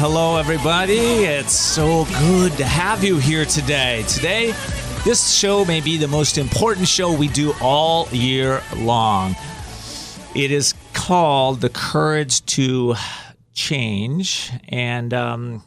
[0.00, 1.24] Hello, everybody.
[1.24, 4.02] It's so good to have you here today.
[4.08, 4.54] Today,
[5.04, 9.36] this show may be the most important show we do all year long.
[10.34, 12.94] It is called The Courage to
[13.52, 15.64] Change, and um,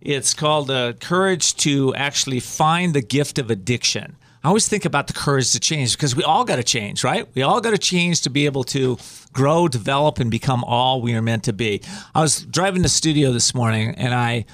[0.00, 4.16] it's called The Courage to actually find the gift of addiction.
[4.44, 7.26] I always think about the courage to change because we all got to change, right?
[7.34, 8.96] We all got to change to be able to
[9.32, 11.82] grow, develop, and become all we are meant to be.
[12.14, 14.46] I was driving the studio this morning and I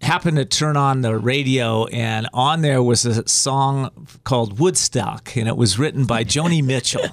[0.00, 5.48] happened to turn on the radio, and on there was a song called Woodstock, and
[5.48, 7.06] it was written by Joni Mitchell,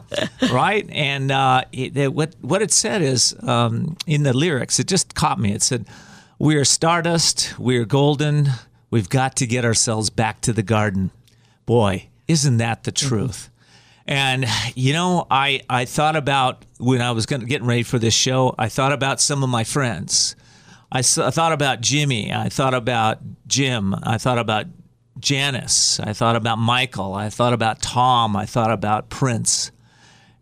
[0.51, 0.87] right?
[0.91, 5.15] And uh, it, it, what, what it said is um, in the lyrics, it just
[5.15, 5.53] caught me.
[5.53, 5.85] It said,
[6.39, 8.49] We are stardust, we are golden,
[8.91, 11.11] we've got to get ourselves back to the garden.
[11.65, 13.49] Boy, isn't that the truth?
[14.07, 18.53] And you know, I I thought about when I was getting ready for this show.
[18.57, 20.35] I thought about some of my friends.
[20.91, 22.31] I thought about Jimmy.
[22.31, 23.95] I thought about Jim.
[24.03, 24.67] I thought about
[25.19, 25.99] Janis.
[25.99, 27.13] I thought about Michael.
[27.13, 28.35] I thought about Tom.
[28.35, 29.71] I thought about Prince.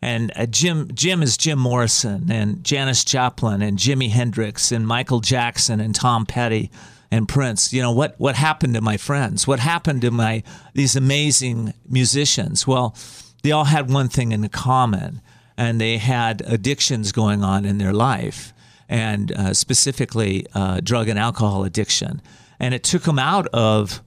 [0.02, 5.22] And uh, Jim Jim is Jim Morrison and Janis Joplin and Jimi Hendrix and Michael
[5.22, 6.70] Jackson and Tom Petty
[7.14, 7.72] and Prince.
[7.72, 9.48] You know what what happened to my friends?
[9.48, 10.42] What happened to my
[10.74, 12.66] these amazing musicians?
[12.66, 12.96] Well,
[13.44, 15.22] they all had one thing in common,
[15.56, 18.52] and they had addictions going on in their life,
[18.90, 22.20] and uh, specifically uh, drug and alcohol addiction.
[22.60, 24.02] And it took them out of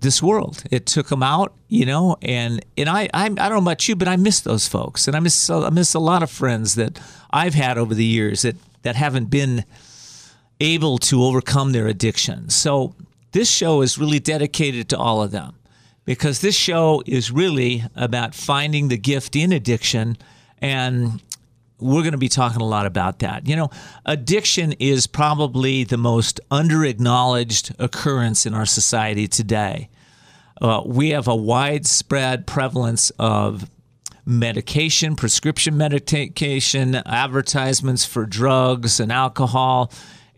[0.00, 0.64] this world.
[0.70, 3.94] It took them out, you know, and and I I, I don't know about you,
[3.94, 6.98] but I miss those folks, and I miss I miss a lot of friends that
[7.30, 9.64] I've had over the years that that haven't been
[10.60, 12.50] able to overcome their addiction.
[12.50, 12.94] So
[13.32, 15.56] this show is really dedicated to all of them
[16.04, 20.16] because this show is really about finding the gift in addiction
[20.58, 21.22] and
[21.78, 23.48] we're going to be talking a lot about that.
[23.48, 23.70] You know,
[24.04, 29.88] addiction is probably the most under acknowledged occurrence in our society today.
[30.60, 33.68] Uh, we have a widespread prevalence of
[34.26, 39.90] medication, prescription medication, advertisements for drugs and alcohol.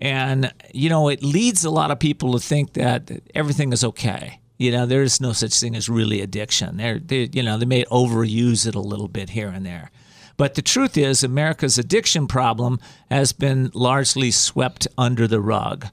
[0.03, 4.41] And, you know, it leads a lot of people to think that everything is okay.
[4.59, 6.77] You know, there is no such thing as really addiction.
[6.77, 9.93] They're, they, you know, they may overuse it a little bit here and there.
[10.37, 12.81] But the truth is, America's addiction problem
[13.13, 15.87] has been largely swept under the rug.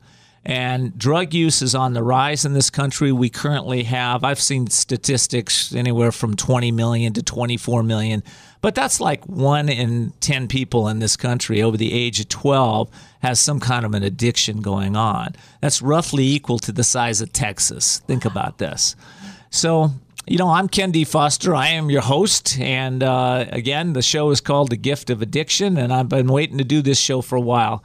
[0.44, 3.12] And drug use is on the rise in this country.
[3.12, 8.24] We currently have, I've seen statistics anywhere from 20 million to 24 million,
[8.62, 12.90] but that's like one in 10 people in this country over the age of 12
[13.22, 15.36] has some kind of an addiction going on.
[15.62, 18.00] That's roughly equal to the size of Texas.
[18.00, 18.96] Think about this.
[19.50, 19.92] So,
[20.28, 21.06] you know, I'm Ken D.
[21.06, 21.56] Foster.
[21.56, 22.60] I am your host.
[22.60, 26.58] And uh, again, the show is called The Gift of Addiction, and I've been waiting
[26.58, 27.84] to do this show for a while.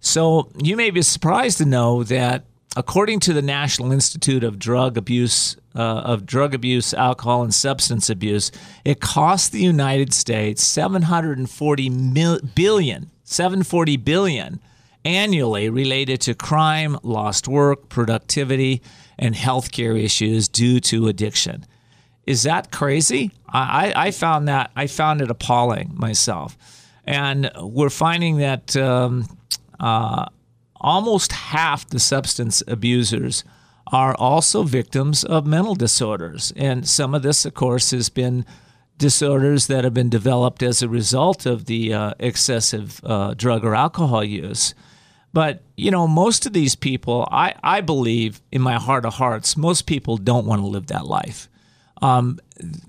[0.00, 2.44] So you may be surprised to know that
[2.76, 8.10] according to the National Institute of Drug Abuse, uh, of Drug Abuse, Alcohol, and Substance
[8.10, 8.50] Abuse,
[8.84, 14.60] it costs the United States 740 mil- billion, 740 billion
[15.04, 18.82] annually related to crime, lost work, productivity,
[19.18, 21.64] and healthcare issues due to addiction.
[22.26, 23.32] Is that crazy?
[23.48, 26.56] I, I found that I found it appalling myself,
[27.04, 28.76] and we're finding that.
[28.76, 29.26] Um,
[29.78, 30.26] uh,
[30.80, 33.44] almost half the substance abusers
[33.92, 36.52] are also victims of mental disorders.
[36.56, 38.46] And some of this, of course, has been
[38.98, 43.74] disorders that have been developed as a result of the uh, excessive uh, drug or
[43.74, 44.74] alcohol use.
[45.32, 49.56] But, you know, most of these people, I, I believe in my heart of hearts,
[49.56, 51.48] most people don't want to live that life.
[52.02, 52.38] Um,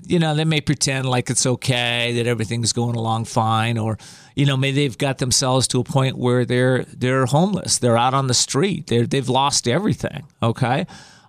[0.05, 3.97] you know, they may pretend like it's okay that everything's going along fine, or
[4.35, 8.13] you know, maybe they've got themselves to a point where they're they're homeless, they're out
[8.13, 10.23] on the street, they they've lost everything.
[10.41, 10.85] Okay,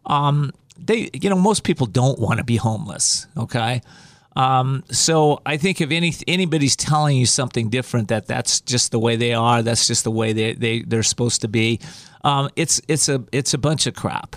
[0.07, 3.27] um, they you know most people don't want to be homeless.
[3.37, 3.81] Okay,
[4.37, 8.99] um, so I think if any anybody's telling you something different, that that's just the
[8.99, 11.81] way they are, that's just the way they they they're supposed to be.
[12.25, 14.37] Um, it's it's a it's a bunch of crap.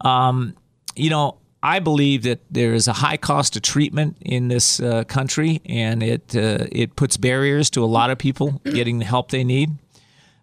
[0.00, 0.54] Um,
[0.94, 5.02] you know, I believe that there is a high cost of treatment in this uh,
[5.02, 9.32] country, and it uh, it puts barriers to a lot of people getting the help
[9.32, 9.70] they need.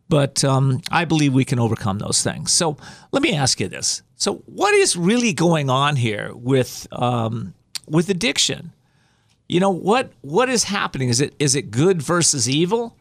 [0.09, 2.51] But um, I believe we can overcome those things.
[2.51, 2.75] So
[3.13, 7.53] let me ask you this: So, what is really going on here with um,
[7.87, 8.73] with addiction?
[9.47, 11.07] You know what what is happening?
[11.07, 12.97] Is it is it good versus evil?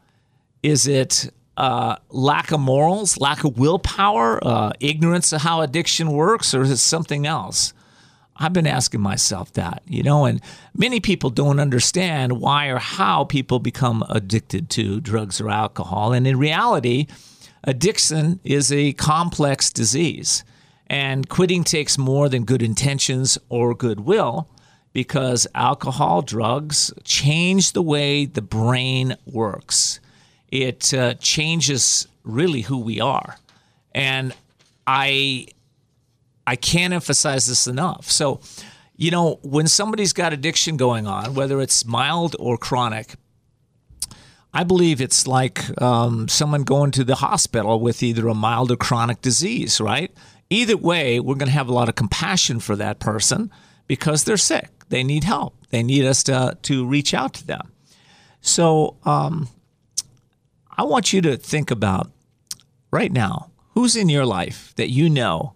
[0.62, 6.54] Is it uh, lack of morals, lack of willpower, uh, ignorance of how addiction works,
[6.54, 7.74] or is it something else?
[8.37, 10.40] I've been asking myself that, you know, and
[10.75, 16.12] many people don't understand why or how people become addicted to drugs or alcohol.
[16.12, 17.06] And in reality,
[17.64, 20.44] addiction is a complex disease,
[20.87, 24.49] and quitting takes more than good intentions or goodwill
[24.93, 30.00] because alcohol, drugs change the way the brain works.
[30.49, 33.37] It uh, changes really who we are.
[33.94, 34.34] And
[34.87, 35.46] I
[36.46, 38.10] I can't emphasize this enough.
[38.10, 38.40] So,
[38.96, 43.14] you know, when somebody's got addiction going on, whether it's mild or chronic,
[44.54, 48.76] I believe it's like um, someone going to the hospital with either a mild or
[48.76, 50.12] chronic disease, right?
[50.50, 53.50] Either way, we're going to have a lot of compassion for that person
[53.86, 54.68] because they're sick.
[54.90, 55.56] They need help.
[55.70, 57.72] They need us to, to reach out to them.
[58.42, 59.48] So um,
[60.76, 62.10] I want you to think about
[62.90, 65.54] right now who's in your life that you know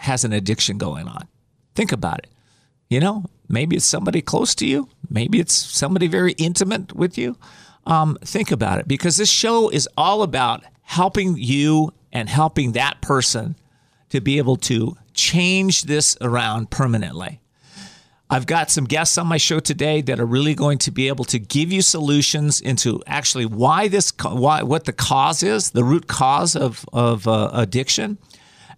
[0.00, 1.28] has an addiction going on.
[1.74, 2.28] Think about it.
[2.88, 7.36] You know, maybe it's somebody close to you, maybe it's somebody very intimate with you.
[7.86, 13.00] Um, think about it because this show is all about helping you and helping that
[13.00, 13.56] person
[14.10, 17.40] to be able to change this around permanently.
[18.28, 21.24] I've got some guests on my show today that are really going to be able
[21.26, 26.06] to give you solutions into actually why this, why what the cause is, the root
[26.06, 28.18] cause of of uh, addiction,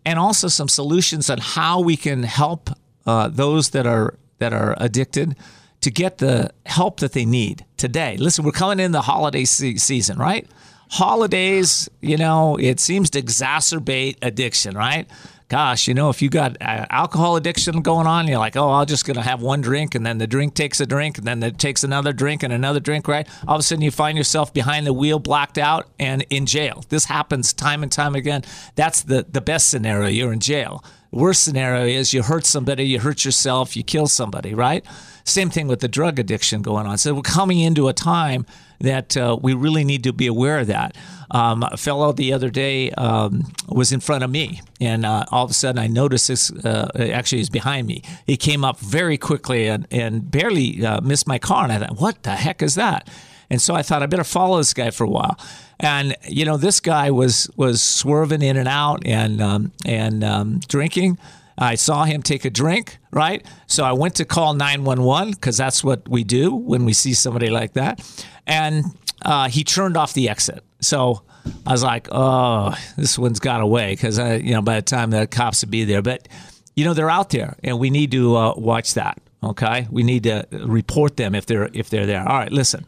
[0.04, 2.70] and also some solutions on how we can help
[3.06, 5.36] uh, those that are that are addicted
[5.80, 8.16] to get the help that they need today.
[8.16, 10.48] Listen, we're coming in the holiday se- season, right?
[10.90, 15.08] Holidays, you know, it seems to exacerbate addiction, right?
[15.52, 18.86] Gosh, you know, if you got uh, alcohol addiction going on, you're like, oh, I'm
[18.86, 21.42] just going to have one drink, and then the drink takes a drink, and then
[21.42, 23.28] it takes another drink and another drink, right?
[23.46, 26.86] All of a sudden, you find yourself behind the wheel, blacked out, and in jail.
[26.88, 28.44] This happens time and time again.
[28.76, 30.08] That's the, the best scenario.
[30.08, 30.82] You're in jail.
[31.10, 34.82] Worst scenario is you hurt somebody, you hurt yourself, you kill somebody, right?
[35.24, 36.96] Same thing with the drug addiction going on.
[36.96, 38.46] So we're coming into a time
[38.82, 40.96] that uh, we really need to be aware of that.
[41.30, 45.44] Um, a fellow the other day um, was in front of me, and uh, all
[45.44, 46.52] of a sudden I noticed this.
[46.52, 48.02] Uh, actually, he's behind me.
[48.26, 51.98] He came up very quickly and, and barely uh, missed my car, and I thought,
[51.98, 53.08] "What the heck is that?"
[53.48, 55.38] And so I thought I better follow this guy for a while.
[55.80, 60.60] And you know, this guy was was swerving in and out and um, and um,
[60.68, 61.18] drinking.
[61.58, 63.44] I saw him take a drink, right?
[63.66, 67.50] So I went to call 911 because that's what we do when we see somebody
[67.50, 68.00] like that.
[68.46, 68.84] And
[69.24, 70.64] uh, he turned off the exit.
[70.80, 71.22] So
[71.66, 75.26] I was like, oh, this one's got away because, you know, by the time the
[75.26, 76.02] cops would be there.
[76.02, 76.28] But,
[76.74, 79.20] you know, they're out there and we need to uh, watch that.
[79.42, 79.88] Okay.
[79.90, 82.26] We need to report them if they're, if they're there.
[82.26, 82.52] All right.
[82.52, 82.86] Listen.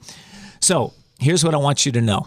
[0.61, 2.27] So here's what I want you to know.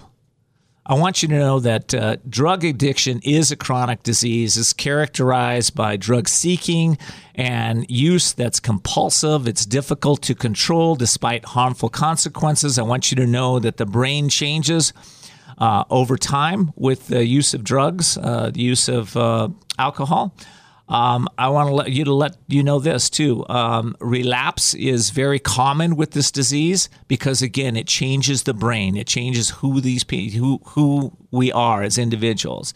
[0.89, 4.57] I want you to know that uh, drug addiction is a chronic disease.
[4.57, 6.97] It's characterized by drug seeking
[7.35, 9.49] and use that's compulsive.
[9.49, 12.79] It's difficult to control despite harmful consequences.
[12.79, 14.93] I want you to know that the brain changes
[15.57, 20.33] uh, over time with the use of drugs, uh, the use of uh, alcohol.
[20.89, 23.45] Um, I want to let you to let you know this too.
[23.49, 28.95] Um, relapse is very common with this disease because again, it changes the brain.
[28.95, 32.73] It changes who these who who we are as individuals,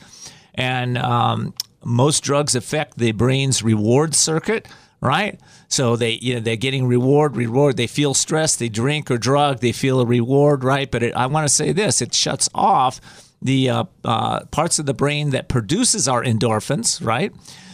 [0.53, 1.53] and um,
[1.86, 4.68] most drugs affect the brain's reward circuit.
[5.00, 7.75] Right, so they you know they're getting reward, reward.
[7.75, 10.63] They feel stress, they drink or drug, they feel a reward.
[10.63, 13.01] Right, but it, I want to say this: it shuts off
[13.41, 17.03] the uh, uh, parts of the brain that produces our endorphins.
[17.03, 17.34] Right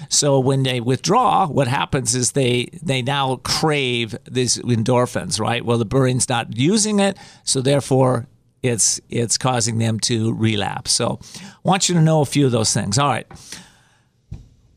[0.10, 5.64] so when they withdraw, what happens is they they now crave these endorphins, right?
[5.66, 8.28] Well, the brain's not using it, so therefore
[8.64, 10.92] it's it's causing them to relapse.
[10.92, 12.98] So I want you to know a few of those things.
[12.98, 13.28] All right.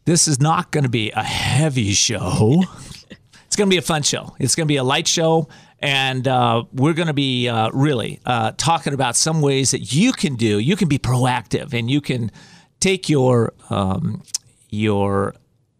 [0.07, 2.65] This is not going to be a heavy show.
[3.47, 4.35] it's going to be a fun show.
[4.39, 5.49] It's going to be a light show.
[5.79, 10.13] And uh, we're going to be uh, really uh, talking about some ways that you
[10.13, 12.31] can do, you can be proactive and you can
[12.81, 14.23] take your um,
[14.71, 15.35] your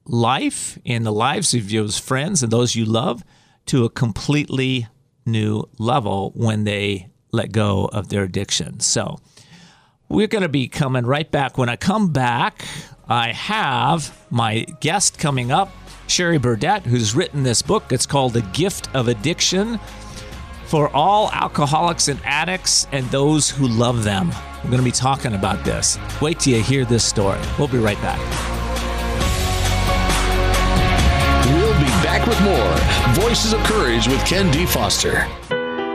[0.05, 3.25] life and the lives of your friends and those you love
[3.67, 4.89] to a completely
[5.27, 8.81] new level when they let go of their addiction.
[8.81, 9.19] So,
[10.11, 11.57] we're going to be coming right back.
[11.57, 12.65] When I come back,
[13.09, 15.73] I have my guest coming up.
[16.09, 17.93] Sherry Burditt, who's written this book.
[17.93, 19.79] It's called The Gift of Addiction
[20.67, 24.31] for all alcoholics and addicts and those who love them.
[24.65, 25.97] We're going to be talking about this.
[26.21, 27.41] Wait till you hear this story.
[27.57, 28.70] We'll be right back.
[32.31, 32.77] With more
[33.15, 34.65] Voices of Courage with Ken D.
[34.65, 35.27] Foster.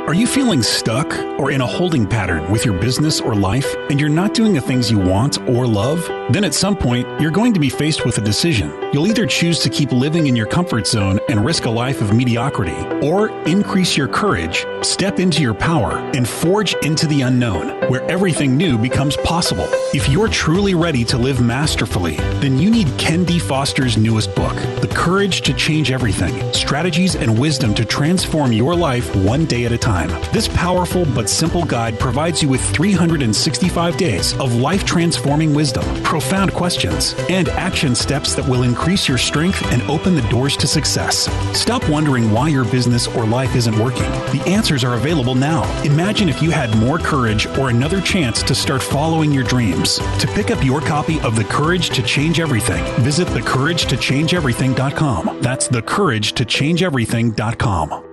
[0.08, 4.00] Are you feeling stuck or in a holding pattern with your business or life and
[4.00, 6.06] you're not doing the things you want or love?
[6.32, 8.72] Then at some point, you're going to be faced with a decision.
[8.94, 12.16] You'll either choose to keep living in your comfort zone and risk a life of
[12.16, 18.04] mediocrity, or increase your courage, step into your power, and forge into the unknown, where
[18.10, 19.68] everything new becomes possible.
[19.94, 23.38] If you're truly ready to live masterfully, then you need Ken D.
[23.38, 29.16] Foster's newest book, The Courage to Change Everything Strategies and Wisdom to Transform Your Life
[29.16, 29.95] One Day at a Time.
[30.34, 36.54] This powerful but simple guide provides you with 365 days of life transforming wisdom, profound
[36.54, 41.30] questions, and action steps that will increase your strength and open the doors to success.
[41.58, 44.12] Stop wondering why your business or life isn't working.
[44.32, 45.64] The answers are available now.
[45.84, 50.00] Imagine if you had more courage or another chance to start following your dreams.
[50.20, 55.40] To pick up your copy of The Courage to Change Everything, visit thecouragetochangeeverything.com.
[55.42, 58.05] That's thecouragetochangeeverything.com.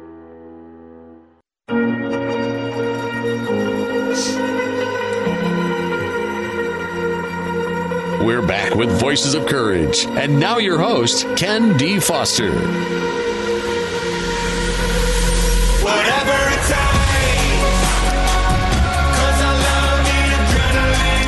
[8.84, 10.06] with Voices of Courage.
[10.06, 12.00] And now your host, Ken D.
[12.00, 12.50] Foster.
[15.84, 17.12] Whatever it takes.
[19.14, 20.18] 'Cause I love the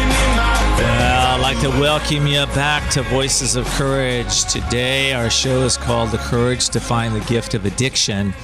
[0.02, 4.46] in my Well, I'd like to welcome you back to Voices of Courage.
[4.46, 8.34] Today, our show is called The Courage to Find the Gift of Addiction.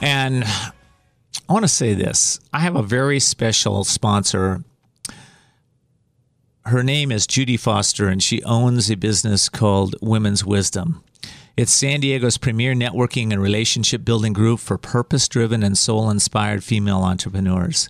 [0.00, 4.64] And I want to say this I have a very special sponsor.
[6.68, 11.02] Her name is Judy Foster, and she owns a business called Women's Wisdom.
[11.56, 16.62] It's San Diego's premier networking and relationship building group for purpose driven and soul inspired
[16.62, 17.88] female entrepreneurs.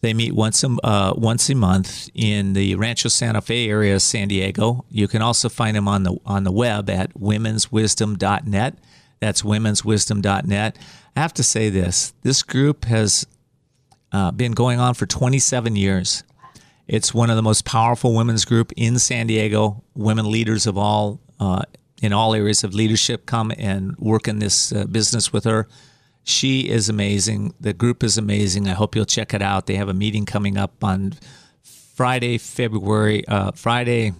[0.00, 4.00] They meet once a, uh, once a month in the Rancho Santa Fe area of
[4.00, 4.86] San Diego.
[4.88, 8.78] You can also find them on the on the web at womenswisdom.net.
[9.20, 10.78] That's womenswisdom.net.
[11.14, 13.26] I have to say this: this group has
[14.12, 16.24] uh, been going on for 27 years.
[16.86, 19.82] It's one of the most powerful women's group in San Diego.
[19.94, 21.62] Women leaders of all uh,
[22.02, 25.66] in all areas of leadership come and work in this uh, business with her.
[26.22, 27.54] She is amazing.
[27.60, 28.68] The group is amazing.
[28.68, 29.66] I hope you'll check it out.
[29.66, 31.14] They have a meeting coming up on
[31.62, 34.12] Friday, February, uh, Friday,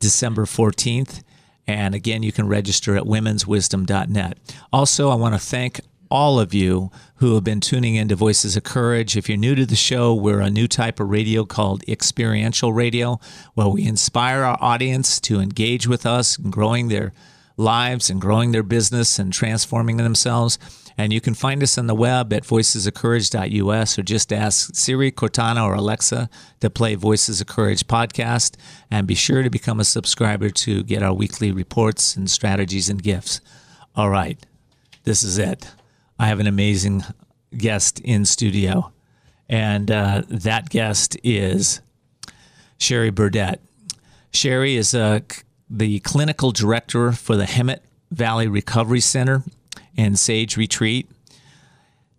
[0.00, 1.22] December 14th.
[1.66, 4.38] And again, you can register at womenswisdom.net.
[4.72, 5.80] Also, I want to thank
[6.10, 9.16] all of you who have been tuning into Voices of Courage.
[9.16, 13.18] If you're new to the show, we're a new type of radio called experiential radio,
[13.54, 17.12] where we inspire our audience to engage with us in growing their
[17.56, 20.58] lives and growing their business and transforming themselves.
[20.96, 25.64] And you can find us on the web at voicesofcourage.us or just ask Siri, Cortana,
[25.64, 26.30] or Alexa
[26.60, 28.56] to play Voices of Courage podcast.
[28.90, 33.02] And be sure to become a subscriber to get our weekly reports and strategies and
[33.02, 33.40] gifts.
[33.96, 34.38] All right,
[35.02, 35.72] this is it.
[36.18, 37.02] I have an amazing
[37.56, 38.92] guest in studio,
[39.48, 41.80] and uh, that guest is
[42.78, 43.58] Sherry Burditt.
[44.32, 45.20] Sherry is uh,
[45.68, 47.80] the clinical director for the Hemet
[48.10, 49.42] Valley Recovery Center
[49.96, 51.10] and Sage Retreat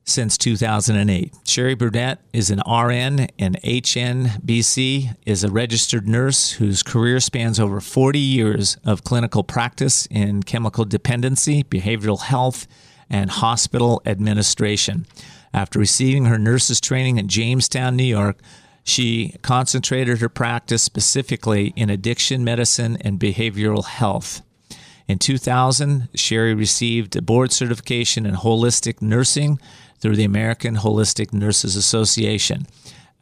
[0.04, 1.34] since 2008.
[1.46, 7.80] Sherry Burditt is an RN and HNBC, is a registered nurse whose career spans over
[7.80, 12.68] 40 years of clinical practice in chemical dependency, behavioral health,
[13.10, 15.06] and hospital administration.
[15.54, 18.38] After receiving her nurse's training in Jamestown, New York,
[18.84, 24.42] she concentrated her practice specifically in addiction medicine and behavioral health.
[25.08, 29.60] In 2000, Sherry received a board certification in holistic nursing
[30.00, 32.68] through the American Holistic Nurses Association.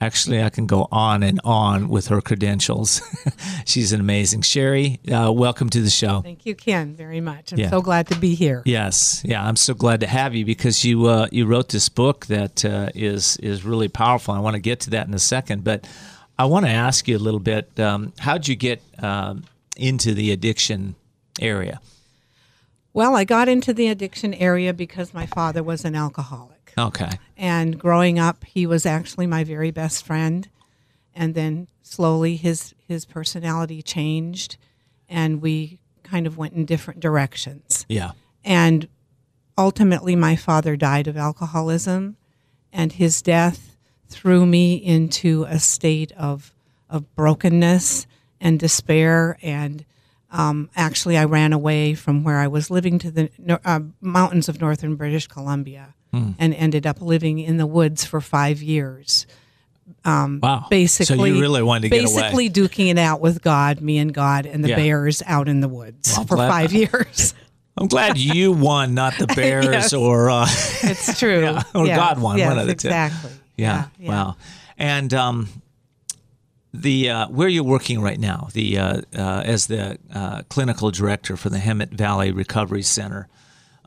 [0.03, 3.01] Actually, I can go on and on with her credentials.
[3.65, 4.41] She's an amazing.
[4.41, 6.19] Sherry, uh, welcome to the show.
[6.19, 7.53] Thank you, Ken, very much.
[7.53, 7.69] I'm Yeah.
[7.69, 8.63] so glad to be here.
[8.65, 12.25] Yes, yeah, I'm so glad to have you because you uh, you wrote this book
[12.25, 14.33] that uh, is is really powerful.
[14.33, 15.87] I want to get to that in a second, but
[16.37, 17.79] I want to ask you a little bit.
[17.79, 19.45] Um, how'd you get um,
[19.77, 20.95] into the addiction
[21.39, 21.79] area?
[22.91, 26.52] Well, I got into the addiction area because my father was an alcoholic.
[26.77, 30.47] Okay, And growing up, he was actually my very best friend.
[31.15, 34.57] And then slowly his, his personality changed
[35.07, 37.85] and we kind of went in different directions.
[37.87, 38.11] yeah,
[38.43, 38.87] And
[39.57, 42.17] ultimately, my father died of alcoholism,
[42.71, 43.75] and his death
[44.07, 46.53] threw me into a state of,
[46.89, 48.07] of brokenness
[48.41, 49.37] and despair.
[49.43, 49.85] And
[50.31, 53.29] Um, actually, I ran away from where I was living to the
[53.63, 58.61] uh, mountains of northern British Columbia and ended up living in the woods for five
[58.61, 59.25] years.
[60.05, 60.67] Wow.
[60.69, 62.21] Basically, so you really wanted to get away.
[62.21, 64.75] basically duking it out with God, me and God, and the Yeah.
[64.75, 67.33] bears out in the woods Well, for glad- five years.
[67.75, 69.93] I'm glad you won, not the Bears Yes.
[69.93, 70.45] or uh,
[70.83, 71.41] It's true.
[71.41, 72.87] Yeah, or Yes, God won, yes, one of the two.
[72.89, 73.31] Exactly.
[73.57, 74.35] yeah, wow.
[74.77, 75.49] And um,
[76.71, 81.35] the uh, where you're working right now, the uh, uh, as the uh, clinical director
[81.35, 83.27] for the Hemet Valley Recovery Center.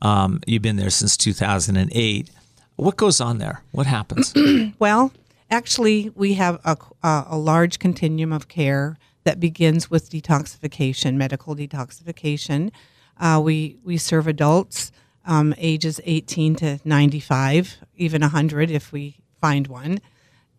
[0.02, 2.30] Um, you've been there since 2008.
[2.76, 3.62] What goes on there?
[3.72, 4.34] What happens?
[4.78, 5.12] Well,
[5.50, 12.72] actually, we have a, a, large continuum of care that begins with detoxification, medical detoxification.
[13.18, 14.92] Uh, we we serve adults
[15.26, 19.98] um, ages 18 to 95, even 100 if we find one.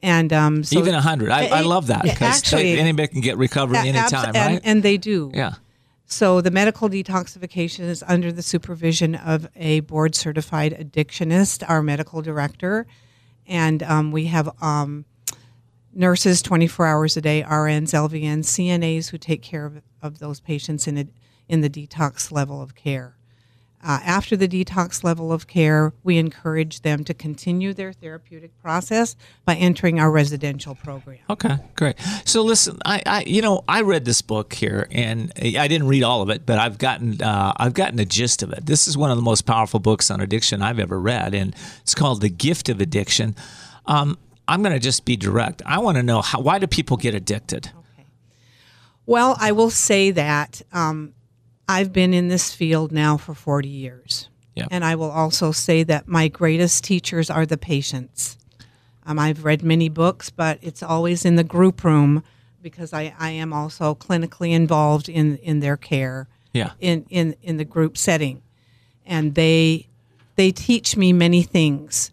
[0.01, 1.32] And um, so Even 100.
[1.32, 4.62] I, I love that because anybody can get recovery a- abs- anytime, and, right?
[4.63, 5.32] and they do.
[5.34, 5.56] yeah.
[6.09, 12.21] So the medical detoxification is under the supervision of a board certified addictionist, our medical
[12.21, 12.87] director,
[13.45, 15.03] and um, we have um,
[15.93, 20.87] nurses 24 hours a day, RNs, LVNs, CNAs who take care of, of those patients
[20.87, 21.07] in a,
[21.49, 23.16] in the detox level of care.
[23.88, 29.15] Uh, after the detox level of care, we encourage them to continue their therapeutic process
[29.46, 31.20] by entering our residential program.
[31.29, 31.96] Okay, great.
[32.25, 36.03] So listen, I, I, you know, I read this book here, and I didn't read
[36.03, 38.65] all of it, but I've gotten, uh, I've gotten the gist of it.
[38.65, 41.96] This is one of the most powerful books on addiction I've ever read, and it's
[41.96, 43.38] called "The Gift of Addiction."
[43.86, 44.17] Um,
[44.50, 45.62] I'm going to just be direct.
[45.65, 47.72] I want to know how, why do people get addicted?
[49.06, 51.13] Well, I will say that um,
[51.67, 54.29] I've been in this field now for 40 years.
[54.55, 54.67] Yeah.
[54.71, 58.38] And I will also say that my greatest teachers are the patients.
[59.05, 62.24] Um, I've read many books, but it's always in the group room
[62.62, 66.71] because I, I am also clinically involved in, in their care Yeah.
[66.79, 68.41] in, in, in the group setting.
[69.05, 69.88] And they,
[70.36, 72.12] they teach me many things.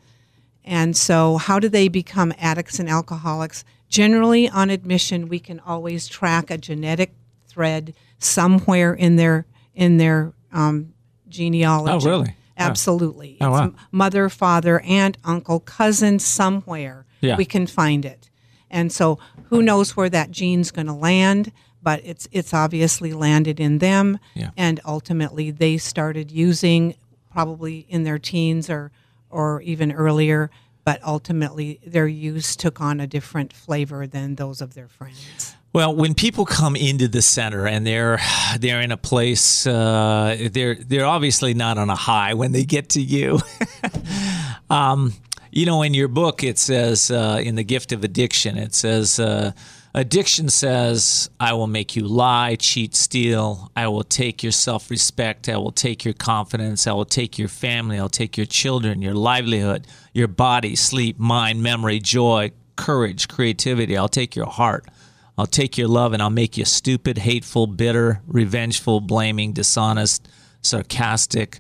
[0.65, 3.65] And so, how do they become addicts and alcoholics?
[3.89, 7.13] Generally, on admission, we can always track a genetic
[7.55, 10.93] thread somewhere in their in their um,
[11.29, 12.07] genealogy.
[12.07, 12.35] Oh, really?
[12.57, 13.37] Absolutely.
[13.41, 13.73] Oh, wow.
[13.91, 17.37] Mother, father, aunt, uncle, cousin, somewhere Yeah.
[17.37, 18.31] we can find it.
[18.71, 19.19] And so,
[19.51, 21.53] who knows where that gene's going to land?
[21.83, 24.51] But it's it's obviously landed in them, Yeah.
[24.57, 26.95] and ultimately they started using
[27.33, 28.91] probably in their teens or
[29.31, 30.51] or even earlier.
[30.85, 35.57] But ultimately, their use took on a different flavor than those of their friends.
[35.75, 38.21] Well, when people come into the center and they're
[38.61, 42.91] they're in a place, uh, they're they're obviously not on a high when they get
[42.91, 43.41] to you.
[44.71, 45.13] um,
[45.51, 49.21] you know, in your book, it says uh, in the gift of addiction, it says.
[49.21, 49.53] Uh,
[49.97, 53.71] Addiction says, I will make you lie, cheat, steal.
[53.77, 55.49] I will take your self respect.
[55.49, 56.89] I will take your confidence.
[56.89, 57.97] I will take your family.
[57.97, 63.97] I'll take your children, your livelihood, your body, sleep, mind, memory, joy, courage, creativity.
[63.97, 64.85] I'll take your heart.
[65.37, 70.29] I'll take your love and I'll make you stupid, hateful, bitter, revengeful, blaming, dishonest,
[70.63, 71.59] sarcastic,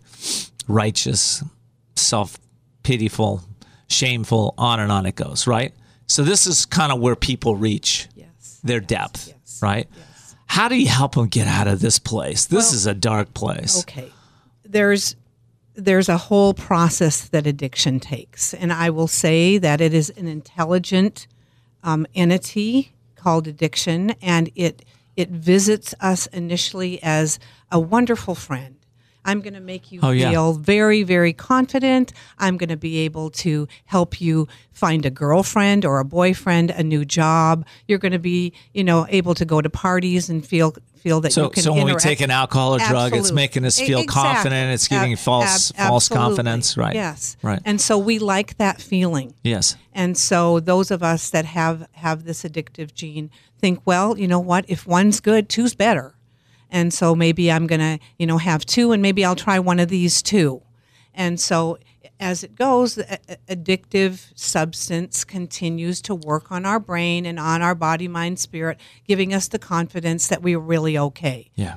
[0.68, 1.42] righteous,
[1.96, 2.38] self
[2.82, 3.42] pitiful,
[3.88, 5.74] shameful, on and on it goes, right?
[6.06, 8.60] So, this is kind of where people reach Yes.
[8.62, 9.88] their depth, yes, right?
[10.46, 12.44] How do you help them get out of this place?
[12.44, 13.80] This is a dark place.
[13.80, 14.12] Okay.
[14.64, 15.16] There's
[15.76, 20.28] there's a whole process that addiction takes, and I will say that it is an
[20.28, 21.26] intelligent
[21.82, 22.93] um, entity
[23.24, 24.84] called addiction, and it
[25.16, 27.38] it visits us initially as
[27.72, 28.73] a wonderful friend.
[29.24, 30.30] I'm going to make you Oh, yeah.
[30.30, 32.12] feel very, very confident.
[32.38, 36.82] I'm going to be able to help you find a girlfriend or a boyfriend, a
[36.82, 37.64] new job.
[37.88, 41.32] You're going to be, you know, able to go to parties and feel feel that
[41.34, 41.62] So, you can.
[41.62, 44.22] so when we take an alcohol or drug, it's making us feel exactly.
[44.22, 44.72] confident.
[44.72, 46.94] It's giving Ab- false ab- false confidence, right?
[46.94, 47.36] Yes.
[47.42, 47.60] Right.
[47.66, 49.34] And so we like that feeling.
[49.42, 49.76] yes.
[49.96, 54.40] And so those of us that have have this addictive gene think, well, you know
[54.40, 54.64] what?
[54.68, 56.14] If one's good, two's better.
[56.74, 59.88] And so maybe I'm to, you know, have two and maybe I'll try one of
[59.88, 60.60] these too.
[61.14, 61.78] And so
[62.18, 67.38] as it goes, the a- a- addictive substance continues to work on our brain and
[67.38, 71.48] on our body, mind, spirit, giving us the confidence that we're really okay.
[71.54, 71.76] Yeah.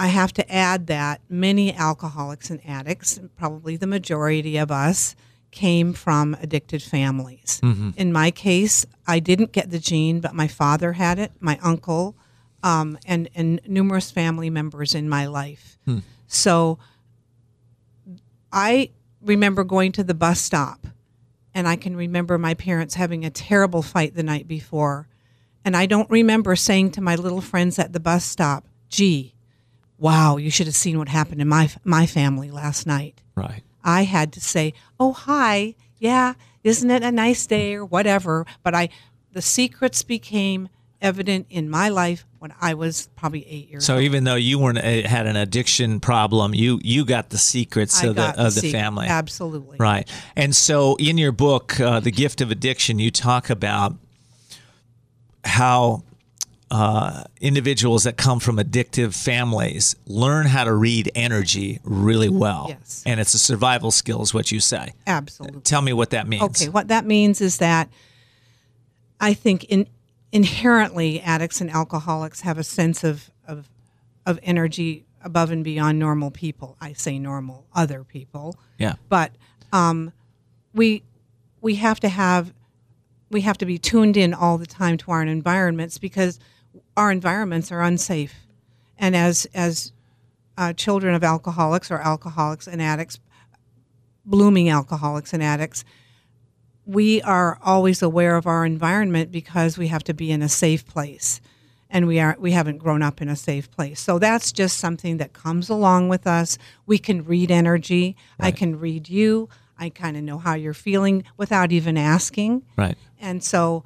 [0.00, 5.14] I have to add that many alcoholics and addicts, probably the majority of us,
[5.52, 7.60] came from addicted families.
[7.62, 7.90] Mm-hmm.
[7.96, 12.16] In my case, I didn't get the gene, but my father had it, my uncle,
[12.64, 15.78] um, and and numerous family members in my life.
[16.26, 16.80] So
[18.50, 20.86] I remember going to the bus stop,
[21.54, 25.06] and I can remember my parents having a terrible fight the night before.
[25.64, 29.34] And I don't remember saying to my little friends at the bus stop, gee,
[29.98, 33.20] wow, you should have seen what happened in my my family last night.
[33.36, 33.62] Right.
[33.84, 35.74] I had to say, "Oh, hi.
[35.98, 38.88] Yeah, isn't it a nice day or whatever?" But I
[39.32, 40.70] the secrets became
[41.02, 44.02] evident in my life when I was probably 8 years So old.
[44.02, 48.08] even though you weren't uh, had an addiction problem, you you got the secrets I
[48.08, 49.06] of the of the secret- family.
[49.06, 49.78] Absolutely.
[49.78, 50.06] Right.
[50.36, 53.94] And so in your book, uh, The Gift of Addiction, you talk about
[55.42, 56.02] how
[56.70, 62.66] uh, individuals that come from addictive families learn how to read energy really well.
[62.68, 63.02] Yes.
[63.06, 64.92] And it's a survival skill, is what you say.
[65.06, 65.62] Absolutely.
[65.62, 66.42] Tell me what that means.
[66.42, 67.88] Okay, what that means is that
[69.18, 69.86] I think in,
[70.34, 73.70] inherently addicts and alcoholics have a sense of, of
[74.26, 76.76] of energy above and beyond normal people.
[76.80, 78.56] I say normal, other people.
[78.78, 78.94] Yeah.
[79.08, 79.32] But
[79.72, 80.12] um,
[80.74, 81.04] we
[81.60, 82.52] we have to have
[83.30, 86.38] we have to be tuned in all the time to our environments because
[86.96, 88.34] our environments are unsafe.
[88.98, 89.92] And as as
[90.58, 93.20] uh, children of alcoholics or alcoholics and addicts,
[94.24, 95.84] blooming alcoholics and addicts,
[96.86, 100.86] we are always aware of our environment because we have to be in a safe
[100.86, 101.40] place.
[101.90, 104.00] And we are we haven't grown up in a safe place.
[104.00, 106.58] So that's just something that comes along with us.
[106.86, 108.16] We can read energy.
[108.40, 109.48] I can read you.
[109.78, 112.62] I kind of know how you're feeling without even asking.
[112.76, 112.96] Right.
[113.20, 113.84] and so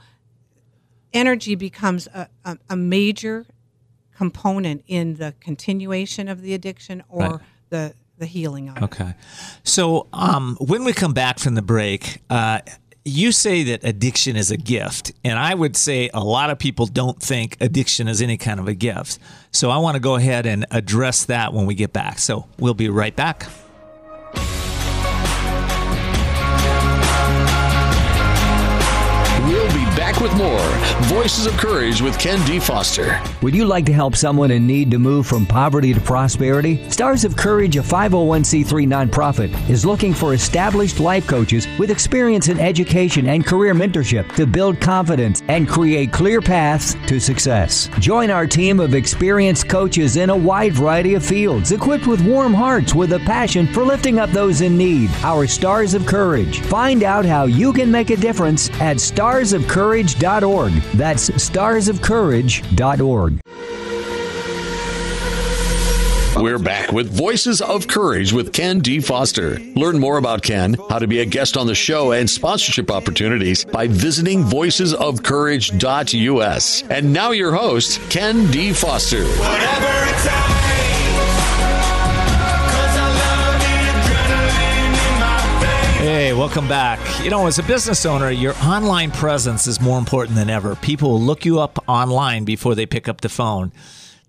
[1.13, 3.47] energy becomes a, a, a major
[4.15, 7.41] component in the continuation of the addiction or Right.
[7.71, 8.83] the the healing of it.
[8.83, 9.15] Okay.
[9.63, 12.61] So um, when we come back from the break, uh,
[13.09, 15.13] you say that addiction is a gift.
[15.25, 18.69] And I would say a lot of people don't think addiction is any kind of
[18.69, 19.19] a gift.
[19.51, 22.19] So I want to go ahead and address that when we get back.
[22.19, 23.47] So we'll be right back.
[30.13, 30.59] Back with more
[31.09, 32.59] Voices of Courage with Ken D.
[32.59, 33.21] Foster.
[33.43, 36.89] Would you like to help someone in need to move from poverty to prosperity?
[36.91, 42.59] Stars of Courage, a 501c3 nonprofit, is looking for established life coaches with experience in
[42.59, 47.91] education and career mentorship to build confidence and create clear paths to success.
[47.99, 52.55] Join our team of experienced coaches in a wide variety of fields, equipped with warm
[52.55, 55.11] hearts with a passion for lifting up those in need.
[55.23, 56.61] Our Stars of Courage.
[56.61, 59.01] Find out how you can make a difference at
[60.05, 60.73] starsofcourage.org.
[60.95, 63.41] That's starsofcourage.org.
[66.37, 69.01] We're back with Voices of Courage with Ken D.
[69.01, 69.59] Foster.
[69.75, 73.65] Learn more about Ken, how to be a guest on the show, and sponsorship opportunities
[73.65, 76.83] by visiting voicesofcourage.us.
[76.85, 78.73] And now your host, Ken D.
[78.73, 79.25] Foster.
[86.29, 87.01] Hey, welcome back.
[87.25, 90.77] You know, as a business owner, your online presence is more important than ever.
[90.77, 93.73] People will look you up online before they pick up the phone.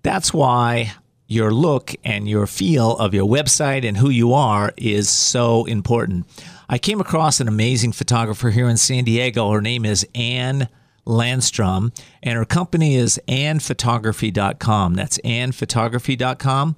[0.01, 0.93] That's why
[1.27, 6.25] your look and your feel of your website and who you are is so important.
[6.69, 9.51] I came across an amazing photographer here in San Diego.
[9.51, 10.69] Her name is Anne
[11.05, 14.93] Landstrom, and her company is annphotography.com.
[14.93, 16.77] That's annphotography.com.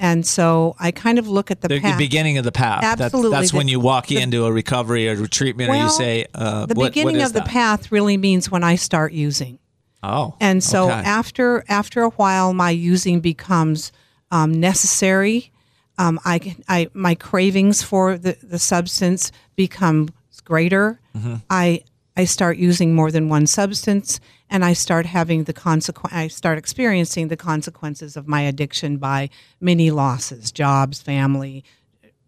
[0.00, 2.80] And so I kind of look at the, The, beginning of the path.
[2.82, 3.38] That's- Absolutely.
[3.38, 6.66] That's, when The- you walk the- into a recovery or treatment, or you say, uh,
[6.66, 9.58] the what- beginning of the path really means when I start using.
[10.02, 10.94] Oh, And so okay.
[10.94, 13.92] after after a while, my using becomes
[14.32, 15.52] um, necessary.
[15.98, 20.08] Um, I, can- I my cravings for the, the substance become
[20.44, 21.00] greater.
[21.16, 21.34] Mm-hmm.
[21.50, 21.82] I
[22.16, 24.18] I start using more than one substance,
[24.50, 26.12] and I start having the consequence.
[26.12, 31.64] I start experiencing the consequences of my addiction by many losses, jobs, family,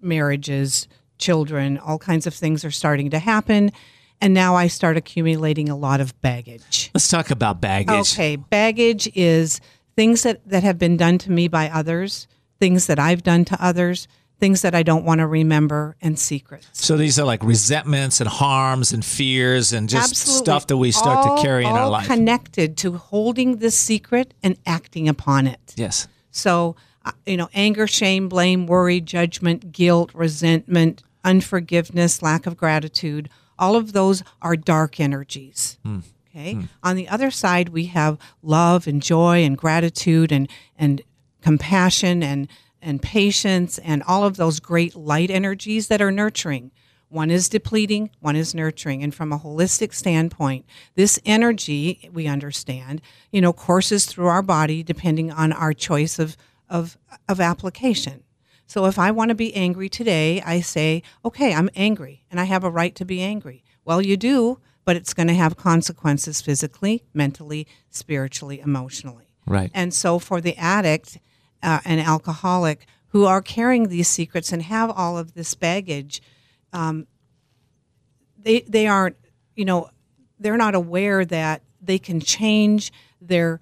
[0.00, 0.86] marriages,
[1.18, 1.78] children.
[1.78, 3.72] All kinds of things are starting to happen,
[4.20, 6.90] and now I start accumulating a lot of baggage.
[6.94, 8.12] Let's talk about baggage.
[8.12, 9.60] Okay, baggage is
[9.96, 12.28] things that, that have been done to me by others,
[12.60, 14.06] things that I've done to others,
[14.42, 16.66] things that I don't want to remember, and secrets.
[16.72, 20.44] So these are like resentments and harms and fears and just Absolutely.
[20.44, 22.08] stuff that we start All- to carry in our all life.
[22.08, 25.74] connected to holding this secret and acting upon it.
[25.76, 26.08] yes.
[26.32, 26.74] So
[27.04, 33.28] uh, you know, anger, shame, blame, worry, judgment, guilt, resentment, unforgiveness, lack of gratitude.
[33.60, 35.78] All of those are dark energies.
[36.34, 36.58] Okay.
[36.82, 41.00] On the other side, we have love and joy and gratitude and and
[41.42, 42.48] compassion and
[42.82, 46.72] and patience and all of those great light energies that are nurturing.
[47.08, 49.02] One is depleting, one is nurturing.
[49.02, 50.64] And from a holistic standpoint,
[50.94, 56.36] this energy, we understand, you know, courses through our body depending on our choice of,
[56.68, 58.24] of, of application.
[58.66, 62.44] So if I want to be angry today, I say, okay, I'm angry and I
[62.44, 63.62] have a right to be angry.
[63.84, 69.28] Well, you do, but it's going to have consequences physically, mentally, spiritually, emotionally.
[69.46, 69.70] Right.
[69.74, 71.18] And so for the addict
[71.62, 76.22] uh, and alcoholic who are carrying these secrets and have all of this baggage,
[76.72, 77.06] um,
[78.38, 79.16] they they aren't,
[79.54, 79.90] you know,
[80.38, 83.60] they're not aware that they can change their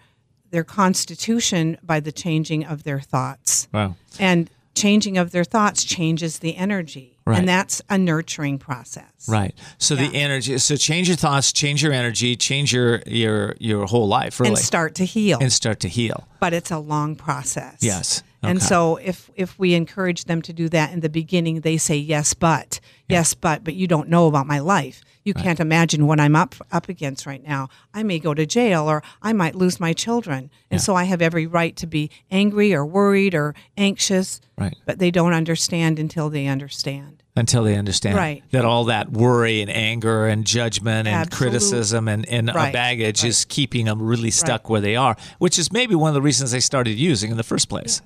[0.51, 3.69] their constitution by the changing of their thoughts.
[3.73, 3.97] Wow.
[4.19, 7.10] And changing of their thoughts changes the energy.
[7.27, 7.39] Right.
[7.39, 9.29] And that's a nurturing process.
[9.29, 9.55] Right.
[9.79, 10.57] So the energy.
[10.59, 14.59] So change your thoughts, change your energy, change your your your whole life, really, And
[14.59, 15.39] start to heal.
[15.41, 16.27] and start to heal.
[16.41, 17.77] but it's a long process.
[17.81, 18.23] Yes.
[18.43, 21.97] And so if if we encourage them to do that in the beginning, they say
[21.97, 25.03] yes, but yes, but but you don't know about my life.
[25.25, 27.69] You can't imagine what I'm up up against right now.
[27.93, 30.51] I may go to jail or I might lose my children.
[30.71, 34.41] And so I have every right to be angry or worried or anxious.
[34.57, 34.75] Right.
[34.87, 37.23] But they don't understand until they understand.
[37.37, 38.43] Until they understand Right.
[38.51, 42.73] that all that worry and anger and judgment and Absolute- criticism and, and Right.
[42.73, 46.23] baggage is keeping them really stuck where they are, which is maybe one of the
[46.23, 48.03] reasons they started using in the first place.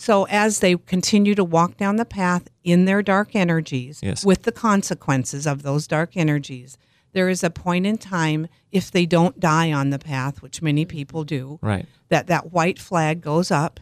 [0.00, 4.24] So as they continue to walk down the path in their dark energies Yes.
[4.24, 6.78] with the consequences of those dark energies,
[7.14, 10.84] there is a point in time if they don't die on the path, which many
[10.84, 11.84] people do, Right.
[12.10, 13.80] that that white flag goes up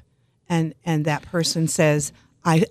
[0.48, 2.12] and and that person says,
[2.46, 2.64] "I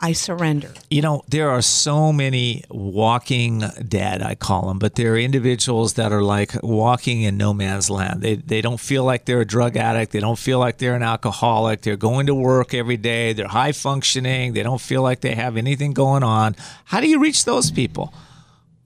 [0.00, 5.14] I surrender." You know, there are so many walking dead, I call them, but there
[5.14, 8.22] are individuals that are like walking in no man's land.
[8.22, 10.12] They, they don't feel like they're a drug addict.
[10.12, 11.82] They don't feel like they're an alcoholic.
[11.82, 13.32] They're going to work every day.
[13.32, 14.52] They're high functioning.
[14.52, 16.56] They don't feel like they have anything going on.
[16.84, 18.12] How do you reach those people?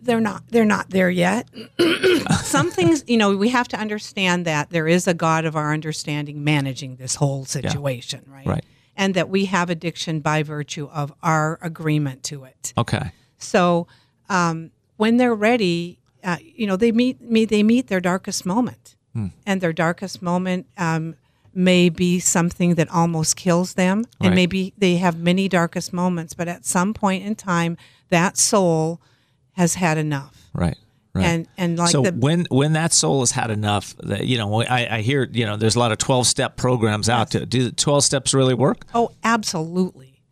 [0.03, 1.49] they're not they're not there yet.
[2.43, 5.73] Some things, you know, we have to understand that there is a God of our
[5.73, 8.47] understanding managing this whole situation, right?
[8.47, 8.65] Right.
[8.97, 12.73] And that we have addiction by virtue of our agreement to it.
[12.77, 13.11] Okay.
[13.39, 13.87] So
[14.29, 17.45] um, when they're ready, uh, you know, they meet me.
[17.45, 19.29] They meet their darkest moment, Hmm.
[19.47, 21.17] and their darkest moment um,
[21.55, 24.27] may be something that almost kills them, Right.
[24.27, 26.35] and maybe they have many darkest moments.
[26.35, 27.77] But at some point in time,
[28.11, 29.01] that soul
[29.53, 30.79] has had enough, Right.
[31.15, 31.27] Right.
[31.27, 34.63] and and like so the when when that soul has had enough, that you know,
[34.63, 37.33] I, I hear you know, there's a lot of twelve step programs out.
[37.33, 38.87] To, do twelve steps really work?
[38.95, 40.23] Oh, absolutely.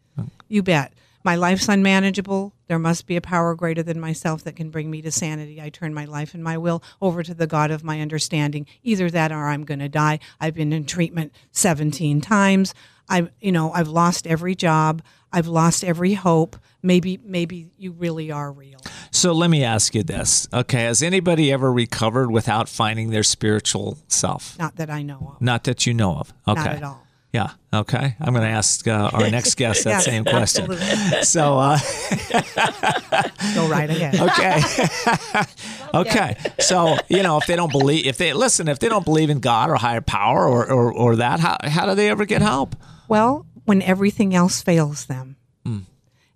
[0.48, 0.92] You bet.
[1.22, 2.54] My life's unmanageable.
[2.66, 5.60] There must be a power greater than myself that can bring me to sanity.
[5.60, 8.66] I turn my life and my will over to the God of my understanding.
[8.82, 10.18] Either that or I'm going to die.
[10.40, 12.74] I've been in treatment 17 times.
[13.08, 15.02] I've, you know, I've lost every job.
[15.32, 16.56] I've lost every hope.
[16.82, 18.80] Maybe, maybe you really are real.
[19.20, 20.48] So let me ask you this.
[20.50, 24.58] Okay, has anybody ever recovered without finding their spiritual self?
[24.58, 25.42] Not that I know of.
[25.42, 26.32] Not that you know of.
[26.48, 26.64] Okay.
[26.64, 27.06] Not at all.
[27.30, 27.50] Yeah.
[27.70, 28.16] Okay.
[28.18, 30.72] I'm going to ask uh, our next guest that Yes, same question.
[30.72, 31.22] absolutely.
[31.24, 31.78] So, uh,
[33.54, 34.18] Go right ahead.
[35.92, 36.34] okay.
[36.34, 36.36] okay.
[36.60, 39.40] So, you know, if they don't believe, if they listen, if they don't believe in
[39.40, 42.74] God or higher power or, or, or that, how, how do they ever get help?
[43.06, 45.36] Well, when everything else fails them.
[45.66, 45.80] Hmm.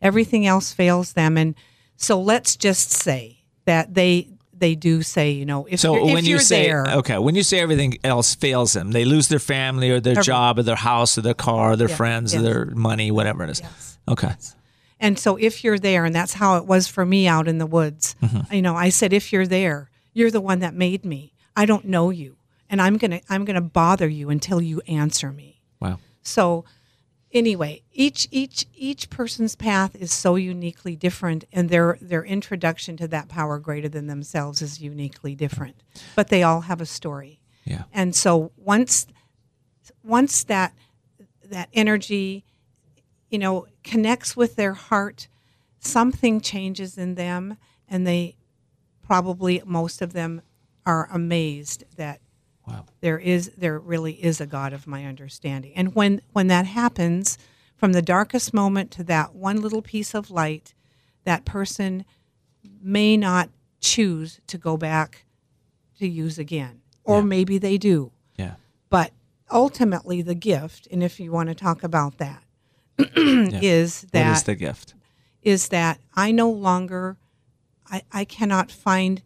[0.03, 1.39] Everything else fails them.
[1.39, 1.55] And
[1.97, 6.15] so let's just say that they they do say, you know, if So you're, if
[6.15, 9.41] when you say there, okay, when you say everything else fails them, they lose their
[9.41, 12.65] family or their job or their house or their car or their friends or their
[12.67, 13.61] money, whatever it is.
[13.61, 13.99] Yes.
[14.09, 14.33] Okay.
[15.01, 17.67] and so if you're there, and that's how it was for me out in the
[17.67, 18.55] woods, Mm-hmm.
[18.55, 21.33] you know, I said, if you're there, you're the one that made me.
[21.57, 22.37] I don't know you,
[22.71, 25.61] and I'm gonna I'm gonna bother you until you answer me.
[25.81, 25.99] Wow.
[26.23, 26.65] So
[27.35, 33.09] anyway, each each each person's path is so uniquely different and their their introduction to
[33.09, 35.83] that power greater than themselves is uniquely different.
[36.15, 37.41] But they all have a story.
[37.65, 37.83] Yeah.
[37.93, 39.07] And so once
[40.03, 40.75] once that
[41.45, 42.45] that energy
[43.29, 45.29] you know connects with their heart,
[45.81, 48.37] something changes in them and they
[49.03, 50.41] probably most of them
[50.87, 52.21] are amazed that
[52.67, 52.87] Wow.
[53.01, 57.37] there is there really is a god of my understanding and when when that happens
[57.77, 60.73] from the darkest moment to that one little piece of light
[61.25, 62.05] that person
[62.83, 63.51] may not
[63.81, 65.27] choose to go back
[65.99, 67.25] to use again or Yeah.
[67.25, 68.55] maybe they do Yeah.
[68.89, 69.13] but
[69.51, 72.43] ultimately the gift, and if you want to talk about that,
[72.99, 74.95] is that what is the gift?
[75.43, 77.19] is that I no longer,
[77.91, 79.21] I, I cannot find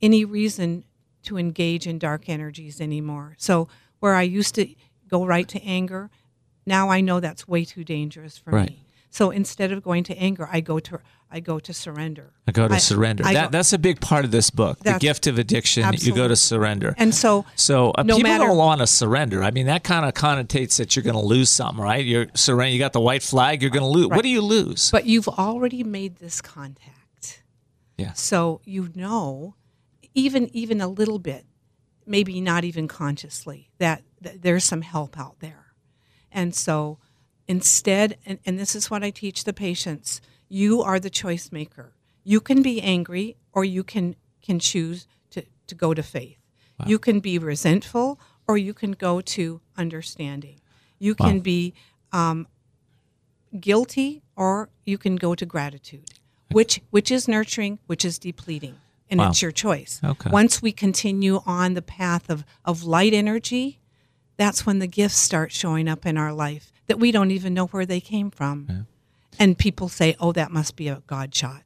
[0.00, 0.84] any reason
[1.24, 3.34] to engage in dark energies anymore.
[3.38, 3.68] So
[4.00, 4.68] where I used to
[5.08, 6.10] go right to anger,
[6.66, 8.70] now I know that's way too dangerous for Right.
[8.70, 8.84] me.
[9.10, 11.00] So instead of going to anger, I go to
[11.30, 12.32] I go to surrender.
[12.46, 13.22] I go to I- surrender.
[13.26, 14.78] I that, go- that's a big part of this book.
[14.80, 15.84] The gift of addiction.
[15.98, 16.94] You go to surrender.
[16.96, 19.42] And so So uh, no people matter- don't want to surrender.
[19.42, 22.02] I mean, that kind of connotates that you're going to lose something, right?
[22.02, 22.72] You're surrender.
[22.72, 23.60] You got the white flag.
[23.60, 24.08] You're going to lose.
[24.08, 24.90] What do you lose?
[24.90, 27.42] But you've already made this contact.
[27.98, 28.14] Yeah.
[28.14, 29.54] So you know,
[30.18, 31.46] even even a little bit,
[32.06, 35.66] maybe not even consciously, that, that there's some help out there.
[36.30, 36.98] And so
[37.46, 41.94] instead, and, and this is what I teach the patients, you are the choice maker.
[42.24, 46.38] You can be angry or you can can choose to, to go to faith.
[46.86, 50.60] You can be resentful or you can go to understanding.
[51.00, 51.74] You can be
[52.12, 52.46] um,
[53.58, 56.04] guilty or you can go to gratitude
[56.50, 58.76] which which is nurturing which is depleting
[59.10, 59.28] and Wow.
[59.30, 60.30] it's your choice Okay.
[60.30, 63.78] once we continue on the path of of light energy
[64.36, 67.66] that's when the gifts start showing up in our life that we don't even know
[67.66, 68.86] where they came from
[69.38, 71.62] and people say oh that must be a god shot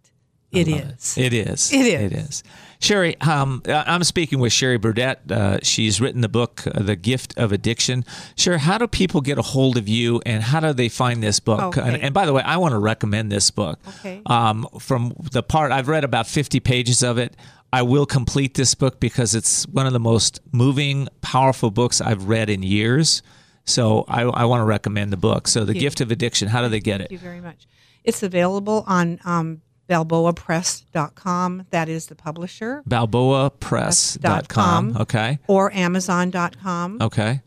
[0.52, 1.72] it is It is.
[1.72, 2.12] It is.
[2.12, 2.42] It is.
[2.80, 5.30] Sherry, um, I'm speaking with Sherry Burditt.
[5.30, 8.04] Uh, she's written the book, uh, The Gift of Addiction.
[8.34, 11.38] Sherry, how do people get a hold of you and how do they find this
[11.38, 11.60] book?
[11.60, 11.80] Okay.
[11.80, 13.78] And, and by the way, I want to recommend this book.
[14.00, 14.20] Okay.
[14.26, 17.36] Um, from the part, I've read about 50 pages of it.
[17.72, 22.28] I will complete this book because it's one of the most moving, powerful books I've
[22.28, 23.22] read in years.
[23.64, 25.46] So I, I want to recommend the book.
[25.46, 25.80] So, The you.
[25.80, 27.04] Gift of Addiction, how do they get it?
[27.10, 27.68] Thank you very much.
[28.02, 29.62] It's available on um,
[29.92, 31.66] balboapress.com.
[31.70, 32.83] That is the publisher.
[32.88, 34.46] BalboaPress.com.
[34.48, 34.96] com.
[35.02, 35.38] Okay.
[35.46, 36.98] Or Amazon.com.
[37.00, 37.40] Okay.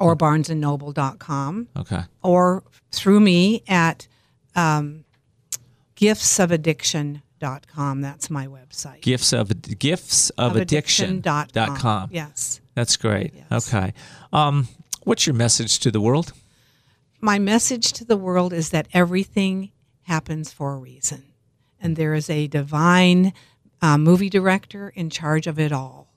[0.00, 1.68] Or BarnesandNoble.com.
[1.76, 2.00] Okay.
[2.22, 4.08] Or through me at
[4.56, 5.04] um,
[5.96, 8.00] giftsof.addiction.com.
[8.00, 9.00] That's my website.
[9.02, 12.08] Gifts of gifts of, addiction dot com.
[12.12, 12.60] Yes.
[12.74, 13.34] That's great.
[13.34, 13.72] Yes.
[13.72, 13.92] Okay.
[14.32, 14.68] Um,
[15.04, 16.32] what's your message to the world?
[17.20, 21.24] my message to the world is that everything happens for a reason,
[21.80, 23.32] and there is a divine
[23.80, 26.08] uh, movie director in charge of it all.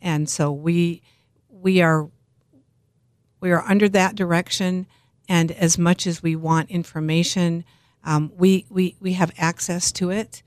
[0.00, 1.00] And so we
[1.48, 2.08] we are
[3.40, 4.86] we are under that direction,
[5.28, 7.64] and as much as we want information,
[8.04, 10.42] um, we, we we have access to it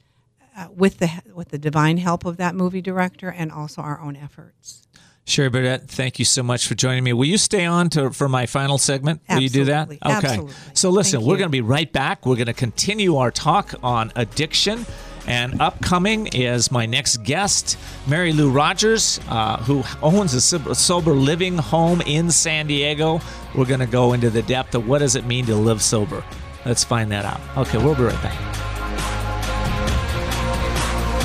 [0.58, 4.16] uh, with the with the divine help of that movie director, and also our own
[4.16, 4.88] efforts.
[5.26, 7.14] Sherry Burditt, thank you so much for joining me.
[7.14, 9.22] Will you stay on to for my final segment?
[9.30, 9.90] Will you do that?
[9.90, 10.00] Okay.
[10.02, 10.54] Absolutely.
[10.74, 12.26] So listen, Thank we're going to be right back.
[12.26, 14.86] We're going to continue our talk on addiction.
[15.26, 21.58] And upcoming is my next guest, Mary Lou Rogers, uh, who owns a sober living
[21.58, 23.22] home in San Diego.
[23.56, 26.26] We're going to go into the depth of what does it mean to live sober.
[26.66, 27.40] Let's find that out.
[27.58, 28.73] Okay, we'll be right back.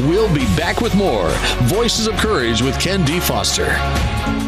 [0.01, 1.29] We'll be back with more
[1.63, 3.19] Voices of Courage with Ken D.
[3.19, 4.48] Foster.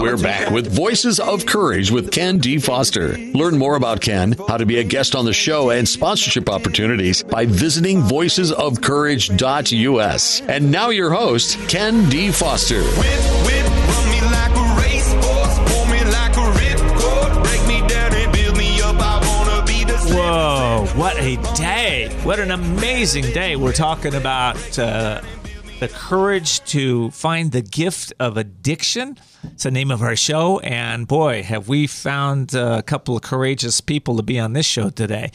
[0.00, 2.58] We're back with Voices of Courage with Ken D.
[2.58, 3.18] Foster.
[3.18, 7.24] Learn more about Ken, how to be a guest on the show, and sponsorship opportunities
[7.24, 10.40] by visiting voicesofcourage.us.
[10.42, 12.30] And now your host, Ken D.
[12.30, 12.82] Foster.
[12.82, 18.14] Whip, whip, run me like a racehorse, pull me like a ripcord, break me down
[18.14, 18.94] and build me up.
[19.00, 22.08] I wanna be the Whoa, what a day.
[22.22, 23.56] What an amazing day.
[23.56, 25.22] We're talking about uh,
[25.80, 29.16] the courage to find the gift of addiction.
[29.44, 30.58] It's the name of our show.
[30.60, 34.90] And boy, have we found a couple of courageous people to be on this show
[34.90, 35.30] today.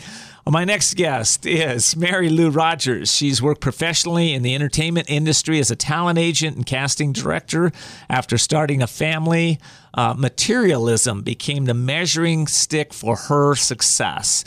[0.46, 3.16] My next guest is Mary Lou Rogers.
[3.16, 7.72] She's worked professionally in the entertainment industry as a talent agent and casting director.
[8.10, 9.60] After starting a family,
[9.94, 14.44] uh, materialism became the measuring stick for her success.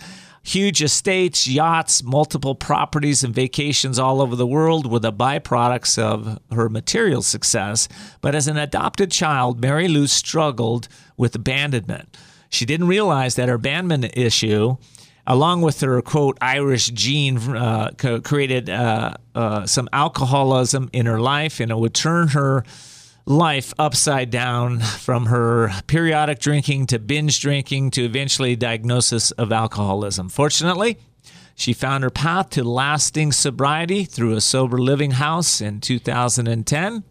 [0.47, 6.38] Huge estates, yachts, multiple properties, and vacations all over the world were the byproducts of
[6.53, 7.88] her material success.
[8.20, 10.86] But as an adopted child, Mary Lou struggled
[11.16, 12.16] with abandonment.
[12.49, 14.76] She didn't realize that her abandonment issue
[15.26, 17.90] along with her quote Irish gene, uh,
[18.22, 22.62] created uh, uh, some alcoholism in her life, and it would turn her
[23.26, 30.28] life upside down from her periodic drinking to binge drinking to eventually diagnosis of alcoholism.
[30.28, 30.98] Fortunately.
[31.58, 37.02] She found her path to lasting sobriety through a sober living house in 2010.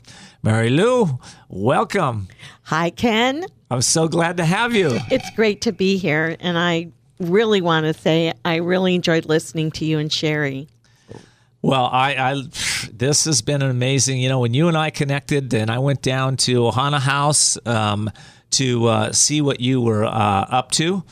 [0.43, 1.18] Mary Lou,
[1.49, 2.28] welcome.
[2.66, 3.43] Hi, Ken.
[3.72, 4.99] I'm so glad to have you.
[5.09, 6.38] It's great to be here.
[6.39, 6.89] And I
[7.20, 10.68] really want to say I really enjoyed listening to you and Sherry.
[11.66, 12.43] Well, I, I,
[12.93, 14.20] this has been an amazing.
[14.20, 18.11] You know, when you and I connected, and I went down to Ohana House um,
[18.51, 21.03] to uh, see what you were uh, up to,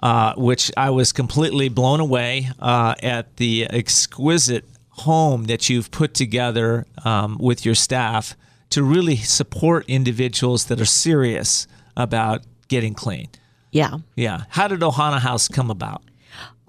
[0.00, 6.14] uh, which I was completely blown away uh, at the exquisite home that you've put
[6.14, 8.36] together um, with your staff
[8.70, 13.26] to really support individuals that are serious about getting clean.
[13.72, 13.98] Yeah.
[14.14, 14.44] Yeah.
[14.50, 16.02] How did Ohana House come about?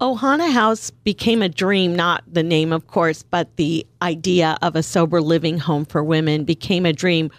[0.00, 4.82] Ohana House became a dream, not the name, of course, but the idea of a
[4.82, 7.30] sober living home for women became a dream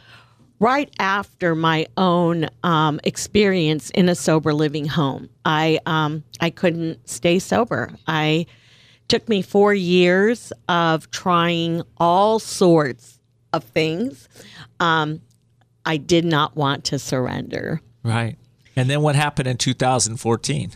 [0.60, 5.30] right after my own um, experience in a sober living home.
[5.46, 7.92] I um, I couldn't stay sober.
[8.08, 8.46] I
[9.08, 13.20] took me four years of trying all sorts
[13.54, 14.28] of things.
[14.82, 15.22] Um,
[15.86, 17.82] I did not want to surrender.
[18.04, 18.38] Right.
[18.76, 20.72] And then what happened in 2014?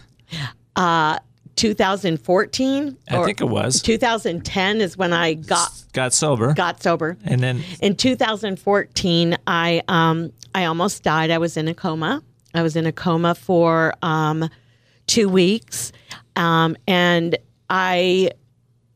[1.56, 3.82] 2014 I think it was.
[3.82, 6.54] 2010 is when I got Got sober.
[6.54, 7.18] got sober.
[7.26, 11.32] and then In 2014, I um I almost died.
[11.32, 12.24] I was in a coma.
[12.54, 14.50] I was in a coma for um
[15.08, 15.92] two weeks,
[16.36, 17.38] um, and
[17.70, 18.32] I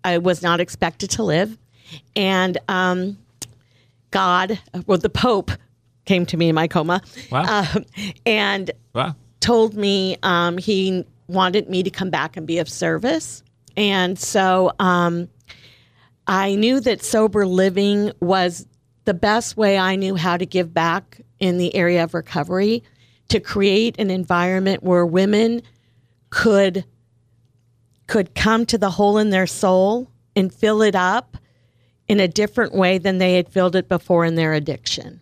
[0.03, 1.57] I was not expected to live,
[2.15, 3.17] and um,
[4.11, 5.51] God, well, the Pope
[6.05, 7.01] came to me in my coma,
[7.31, 7.65] Wow.
[7.75, 7.85] um,
[8.25, 9.15] and wow.
[9.41, 13.43] told me um, he wanted me to come back and be of service.
[13.75, 15.29] And so um,
[16.25, 18.67] I knew that sober living was
[19.05, 22.83] the best way I knew how to give back in the area of recovery
[23.29, 25.61] to create an environment where women
[26.29, 26.85] could
[28.07, 31.37] could come to the hole in their soul and fill it up
[32.07, 35.19] in a different way than they had filled it before in their addiction.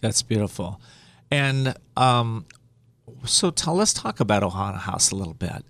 [0.00, 0.80] That's beautiful.
[1.30, 2.44] And um,
[3.24, 5.64] so tell, let's talk about Ohana House a little bit.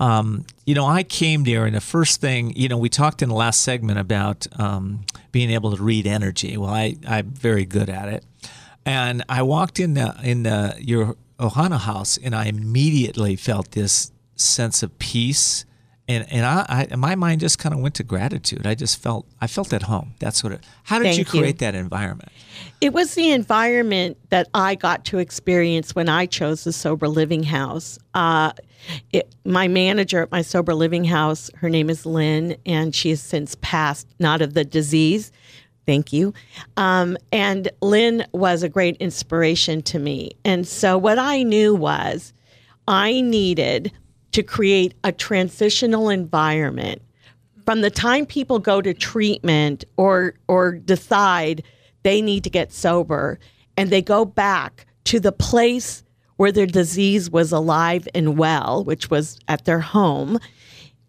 [0.00, 3.28] Um, you know, I came there, and the first thing, you know, we talked in
[3.28, 6.56] the last segment about um, being able to read energy.
[6.56, 8.24] Well, I, I'm very good at it.
[8.86, 14.12] And I walked in the, in the, your Ohana House, and I immediately felt this
[14.36, 15.64] sense of peace.
[16.08, 18.66] And, and I, I, my mind just kind of went to gratitude.
[18.66, 20.14] I just felt, I felt at home.
[20.18, 21.40] That's what it, how did Thank you you.
[21.40, 22.32] create that environment?
[22.80, 27.42] It was the environment that I got to experience when I chose the sober living
[27.42, 27.98] house.
[28.14, 28.52] Uh,
[29.12, 33.20] it, my manager at my sober living house, her name is Lynn, and she has
[33.20, 35.30] since passed, not of the disease.
[35.84, 36.32] Thank you.
[36.76, 40.32] Um, and Lynn was a great inspiration to me.
[40.44, 42.32] And so what I knew was
[42.86, 43.92] I needed
[44.38, 47.02] to create a transitional environment.
[47.66, 51.64] From the time people go to treatment or or decide
[52.04, 53.40] they need to get sober
[53.76, 56.04] and they go back to the place
[56.36, 60.38] where their disease was alive and well which was at their home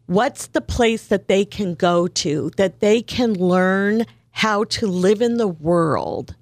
[0.07, 5.21] what's the place that they can go to that they can learn how to live
[5.21, 6.35] in the world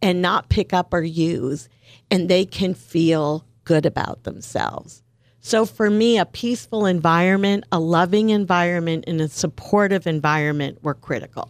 [0.00, 1.68] and not pick up or use
[2.12, 5.02] and they can feel good about themselves
[5.40, 11.48] so for me, a peaceful environment, a loving environment, and a supportive environment were critical.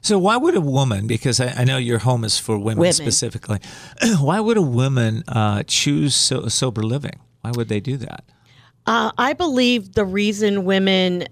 [0.00, 2.92] So why would a woman, because I, I know your home is for women, Women.
[2.92, 3.60] specifically,
[4.20, 7.18] why would a woman uh, choose so, sober living?
[7.40, 8.24] Why would they do that?
[8.86, 11.26] Uh, I believe the reason women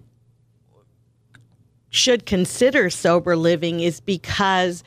[1.90, 4.82] should consider sober living is because,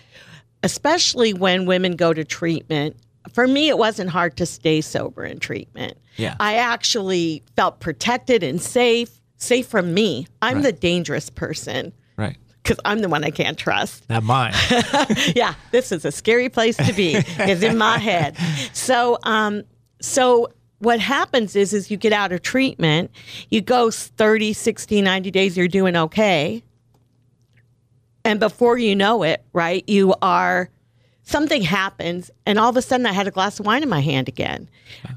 [0.64, 2.98] especially when women go to treatment,
[3.34, 5.98] for me, it wasn't hard to stay sober in treatment.
[6.18, 6.36] Yeah.
[6.40, 10.28] I actually felt protected and safe, safe from me.
[10.42, 10.64] I'm Right.
[10.64, 12.38] the dangerous person Right.
[12.64, 14.10] because I'm the one I can't trust.
[14.10, 14.54] Not mine.
[15.36, 17.16] yeah, this is a scary place to be.
[17.16, 18.38] is in my head.
[18.74, 19.64] So, um,
[20.02, 20.50] so
[20.80, 23.12] what happens is is you get out of treatment,
[23.50, 26.64] you go 30, 60, 90 days you're doing okay.
[28.24, 30.70] And before you know it, right, you are
[31.26, 34.00] something happens and all of a sudden I had a glass of wine in my
[34.00, 34.70] hand again.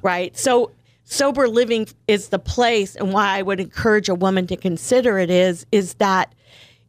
[0.02, 0.36] Right?
[0.36, 0.72] So
[1.04, 5.30] sober living is the place and why I would encourage a woman to consider it
[5.30, 6.34] is is that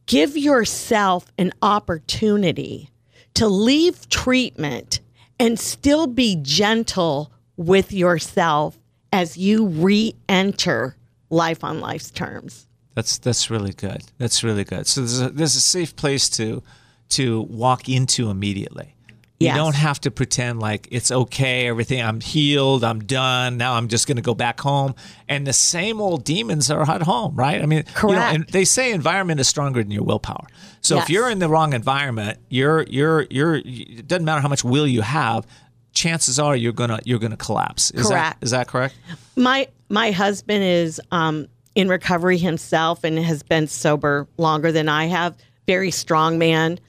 [0.08, 2.90] give yourself an opportunity
[3.36, 5.00] to leave treatment
[5.40, 8.78] and still be gentle with yourself
[9.14, 10.96] as you re-enter
[11.30, 12.68] life on life's terms.
[12.96, 14.04] That's that's really good.
[14.18, 14.88] That's really good.
[14.88, 16.62] So there's a, there's a safe place to
[17.10, 18.96] to walk into immediately.
[19.40, 19.56] You Yes.
[19.56, 22.02] don't have to pretend like it's okay, everything.
[22.02, 22.84] I'm healed.
[22.84, 23.56] I'm done.
[23.56, 24.96] Now I'm just going to go back home.
[25.30, 27.62] And the same old demons are at home, right?
[27.62, 28.36] I mean, you know, Correct.
[28.36, 30.46] and they say environment is stronger than your willpower.
[30.82, 33.56] So if you're in the wrong environment, you're you're you're.
[33.64, 35.48] It doesn't matter how much will you have.
[35.94, 37.92] Chances are you're gonna you're gonna collapse.
[37.92, 38.40] Is Correct.
[38.42, 38.96] That, is that correct?
[39.38, 45.06] my my husband is um, in recovery himself and has been sober longer than I
[45.06, 45.36] have.
[45.66, 46.80] Very strong man,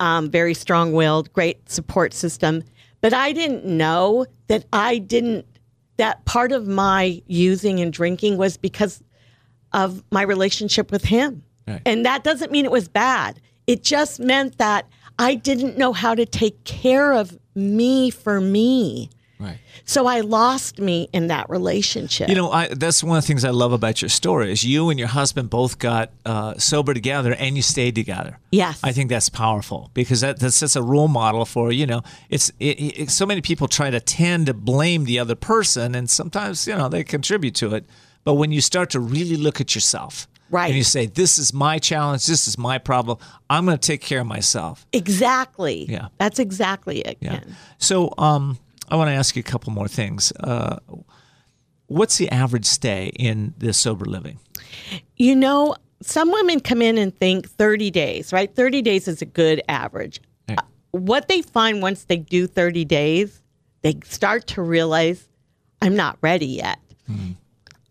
[0.00, 2.62] um, very strong willed, great support system.
[3.00, 5.46] But I didn't know that I didn't.
[5.96, 9.02] That part of my using and drinking was because
[9.72, 11.42] of my relationship with him.
[11.66, 11.82] Right.
[11.84, 13.40] And that doesn't mean it was bad.
[13.66, 14.88] It just meant that
[15.18, 19.10] I didn't know how to take care of me for me.
[19.40, 19.58] Right.
[19.84, 22.28] So I lost me in that relationship.
[22.28, 24.90] You know, I, that's one of the things I love about your story is you
[24.90, 28.38] and your husband both got uh, sober together and you stayed together.
[28.50, 28.80] Yes.
[28.82, 32.02] I think that's powerful because that, that's just a role model for you know.
[32.30, 32.64] It's it,
[33.00, 36.74] it, so many people try to tend to blame the other person, and sometimes you
[36.74, 37.84] know they contribute to it.
[38.24, 40.66] But when you start to really look at yourself, Right.
[40.66, 42.26] and you say, "This is my challenge.
[42.26, 43.18] This is my problem.
[43.48, 45.86] I'm going to take care of myself." Exactly.
[45.88, 46.08] Yeah.
[46.18, 47.40] That's exactly it, Yeah.
[47.78, 48.58] So, um,
[48.90, 50.32] I want to ask you a couple more things.
[50.40, 50.76] Uh,
[51.86, 54.38] what's the average stay in this sober living?
[55.16, 58.54] You know, some women come in and think 30 days, right?
[58.54, 60.20] 30 days is a good average.
[60.48, 60.58] Right.
[60.58, 60.62] Uh,
[60.92, 63.42] What they find once they do 30 days,
[63.82, 65.28] they start to realize,
[65.82, 66.78] I'm not ready yet.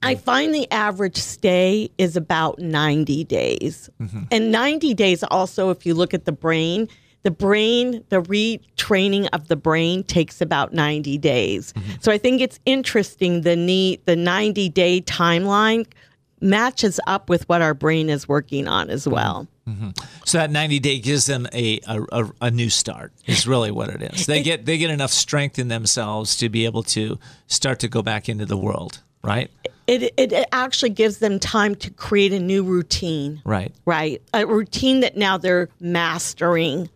[0.04, 3.90] I find the average stay is about 90 days.
[4.32, 6.88] And 90 days also, if you look at the brain,
[7.28, 11.74] the brain, the retraining of the brain takes about 90 days.
[11.74, 11.92] Mm-hmm.
[12.00, 15.86] So I think it's interesting the need, the 90 day timeline
[16.40, 19.12] matches up with what our brain is working on as mm-hmm.
[19.12, 19.48] well.
[19.68, 19.90] Mm-hmm.
[20.24, 23.12] So that 90 day gives them a, a, a, a new start.
[23.26, 24.26] Is really what it is.
[24.26, 28.02] They get they get enough strength in themselves to be able to start to go
[28.02, 29.52] back into the world, right?
[29.88, 33.74] It, it, it actually gives them time to create a new routine, Right.
[33.86, 34.22] right?
[34.34, 36.90] A routine that now they're mastering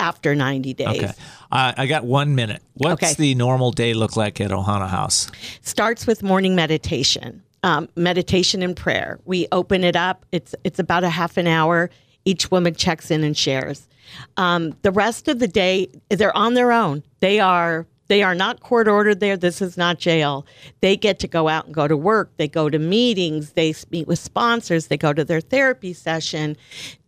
[0.00, 0.88] after 90 days.
[0.88, 1.12] Okay.
[1.50, 2.62] Uh, I got one minute.
[2.74, 3.14] What's Okay.
[3.14, 5.30] the normal day look like at Ohana House?
[5.62, 9.18] starts with morning meditation, um, meditation and prayer.
[9.24, 10.24] We open it up.
[10.32, 11.90] It's it's about a half an hour.
[12.24, 13.88] Each woman checks in and shares.
[14.36, 17.02] Um, the rest of the day, they're on their own.
[17.20, 19.36] They are they are not court ordered there.
[19.36, 20.46] This is not jail.
[20.80, 22.30] They get to go out and go to work.
[22.38, 23.52] They go to meetings.
[23.52, 24.86] They meet with sponsors.
[24.86, 26.56] They go to their therapy session.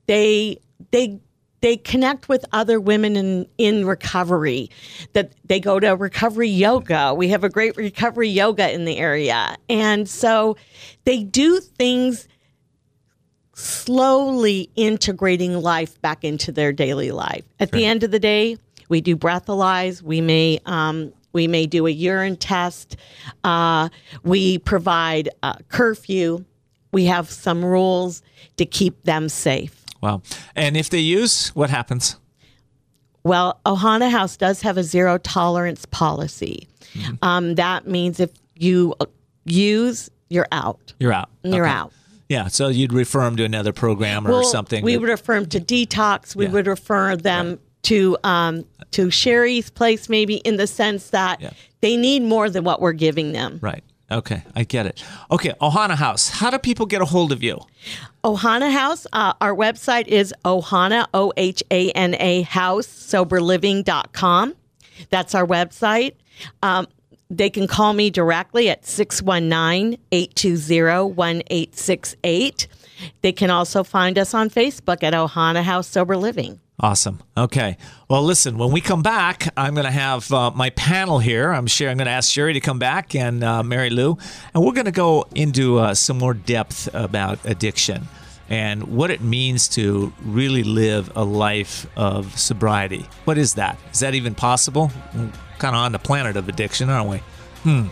[0.07, 0.59] They
[0.91, 1.20] they
[1.61, 4.70] they connect with other women in, in recovery
[5.12, 7.14] that they go to recovery yoga.
[7.14, 9.56] We have a great recovery yoga in the area.
[9.68, 10.56] And so
[11.04, 12.28] they do things
[13.54, 17.44] slowly integrating life back into their daily life.
[17.58, 18.56] At the end of the day
[18.88, 20.02] we do breathalyze.
[20.02, 22.96] We may um, we may do a urine test.
[23.44, 23.88] Uh,
[24.24, 25.28] we provide
[25.68, 26.44] curfew.
[26.92, 28.22] We have some rules
[28.56, 30.22] to keep them safe Wow.
[30.57, 32.16] And if they use, what happens?
[33.22, 36.68] Well, Ohana House does have a zero tolerance policy.
[37.22, 38.94] Um, that means if you
[39.44, 40.94] use, you're out.
[40.98, 41.28] You're out.
[41.42, 41.74] You're Okay.
[41.74, 41.92] out.
[42.28, 42.48] Yeah.
[42.48, 44.82] So you'd refer them to another program or Well, something.
[44.84, 46.34] We that- would refer them to detox.
[46.34, 46.53] We Yeah.
[46.53, 51.51] would refer them to um, to Sherry's place, maybe in the sense that Yeah.
[51.80, 53.59] they need more than what we're giving them.
[53.62, 53.82] Right.
[54.11, 54.42] Okay.
[54.54, 55.04] I get it.
[55.30, 55.52] Okay.
[55.61, 56.28] Ohana House.
[56.28, 57.61] How do people get a hold of you?
[58.24, 64.54] Ohana House, uh, our website is Ohana, O H A N A House, soberliving.com.
[65.08, 66.14] That's our website.
[66.62, 66.86] Um,
[67.30, 72.66] they can call me directly at 619 820 1868.
[73.22, 76.61] They can also find us on Facebook at Ohana House Sober Living.
[76.83, 77.20] Awesome.
[77.37, 77.76] Okay.
[78.09, 81.53] Well, listen, when we come back, I'm going to have uh, my panel here.
[81.53, 84.16] I'm sure I'm going to ask Sherry to come back and uh, Mary Lou,
[84.55, 88.09] and we're going to go into uh, some more depth about addiction
[88.49, 93.07] and what it means to really live a life of sobriety.
[93.24, 93.78] What is that?
[93.93, 94.91] Is that even possible?
[95.14, 97.18] We're kind of on the planet of addiction, aren't we?
[97.62, 97.89] Hmm.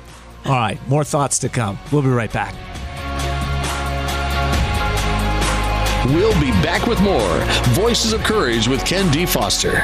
[0.46, 1.78] All right, more thoughts to come.
[1.92, 2.54] We'll be right back.
[6.06, 7.40] We'll be back with more
[7.74, 9.26] Voices of Courage with Ken D.
[9.26, 9.82] Foster.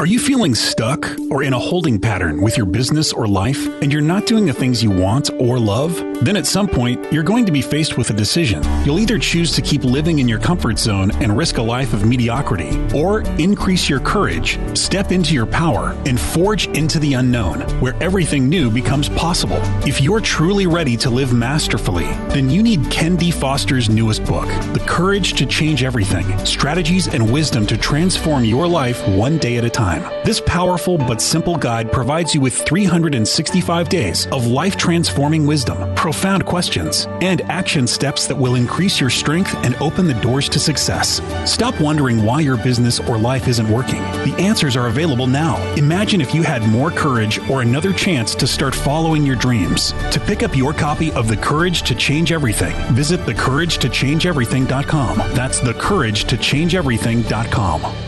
[0.00, 3.92] Are you feeling stuck or in a holding pattern with your business or life and
[3.92, 5.96] you're not doing the things you want or love?
[6.24, 8.62] Then at some point, you're going to be faced with a decision.
[8.84, 12.06] You'll either choose to keep living in your comfort zone and risk a life of
[12.06, 17.94] mediocrity, or increase your courage, step into your power, and forge into the unknown, where
[18.00, 19.60] everything new becomes possible.
[19.86, 23.30] If you're truly ready to live masterfully, then you need Ken D.
[23.30, 29.06] Foster's newest book, The Courage to Change Everything Strategies and Wisdom to Transform Your Life
[29.08, 29.87] One Day at a Time.
[30.24, 36.44] This powerful but simple guide provides you with 365 days of life transforming wisdom, profound
[36.44, 41.20] questions, and action steps that will increase your strength and open the doors to success.
[41.50, 44.02] Stop wondering why your business or life isn't working.
[44.24, 45.56] The answers are available now.
[45.76, 49.92] Imagine if you had more courage or another chance to start following your dreams.
[50.10, 55.18] To pick up your copy of The Courage to Change Everything, visit thecouragetochangeeverything.com.
[55.34, 58.07] That's thecouragetochangeeverything.com.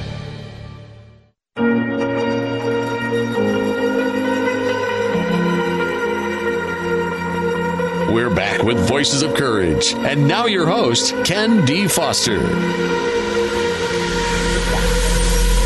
[8.31, 9.93] We're back with Voices of Courage.
[9.93, 11.89] And now your host, Ken D.
[11.89, 12.39] Foster.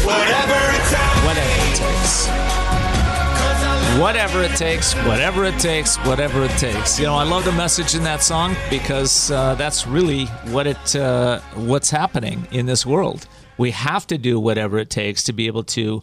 [0.03, 2.27] Whatever it takes.
[3.99, 4.57] Whatever it takes.
[4.57, 6.99] Whatever it takes, whatever it takes, whatever it takes.
[6.99, 10.97] You know, I love the message in that song because uh, that's really what it
[10.97, 13.27] uh, what's happening in this world.
[13.59, 16.03] We have to do whatever it takes to be able to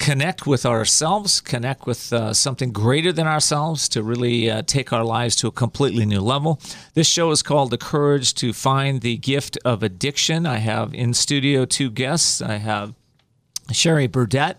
[0.00, 5.04] connect with ourselves, connect with uh, something greater than ourselves to really uh, take our
[5.04, 6.58] lives to a completely new level.
[6.94, 10.46] This show is called The Courage to Find the Gift of Addiction.
[10.46, 12.40] I have in studio two guests.
[12.40, 12.94] I have
[13.70, 14.56] Sherry Burditt,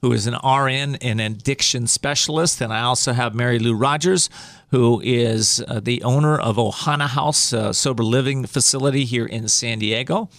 [0.00, 2.60] who is an RN and addiction specialist.
[2.60, 4.30] And I also have Mary Lou Rogers,
[4.70, 9.80] who is uh, the owner of Ohana House, a sober living facility here in San
[9.80, 10.30] Diego.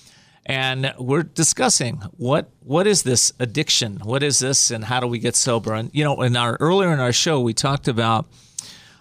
[0.45, 3.99] And we're discussing what what is this addiction?
[4.03, 5.73] What is this, and how do we get sober?
[5.73, 8.27] And you know, in our earlier in our show, we talked about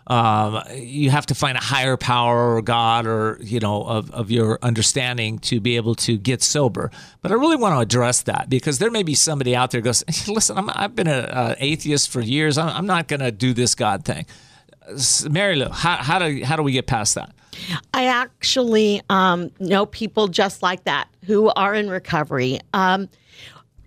[0.07, 4.31] um, you have to find a higher power or God or you know of, of
[4.31, 6.91] your understanding to be able to get sober.
[7.23, 10.05] But I really want to address that because there may be somebody out there goes,
[10.29, 12.59] listen, I'm, I've been an atheist for years.
[12.59, 14.27] I'm, I'm not going to do this God thing.
[15.31, 17.33] Mary Lou, how, how do how do we get past that?
[17.95, 22.61] I actually um, know people just like that who are in recovery.
[22.73, 23.09] Um,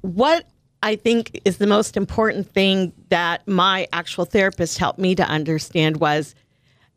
[0.02, 0.46] what
[0.84, 5.98] I think is the most important thing that my actual therapist helped me to understand
[5.98, 6.36] was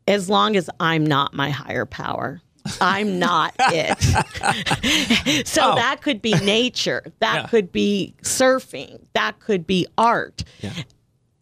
[0.07, 2.41] as long as I'm not my higher power.
[2.79, 5.47] I'm not it.
[5.47, 5.75] so Oh.
[5.75, 7.03] that could be nature.
[7.19, 7.47] That Yeah.
[7.47, 8.99] could be surfing.
[9.13, 10.43] That could be art.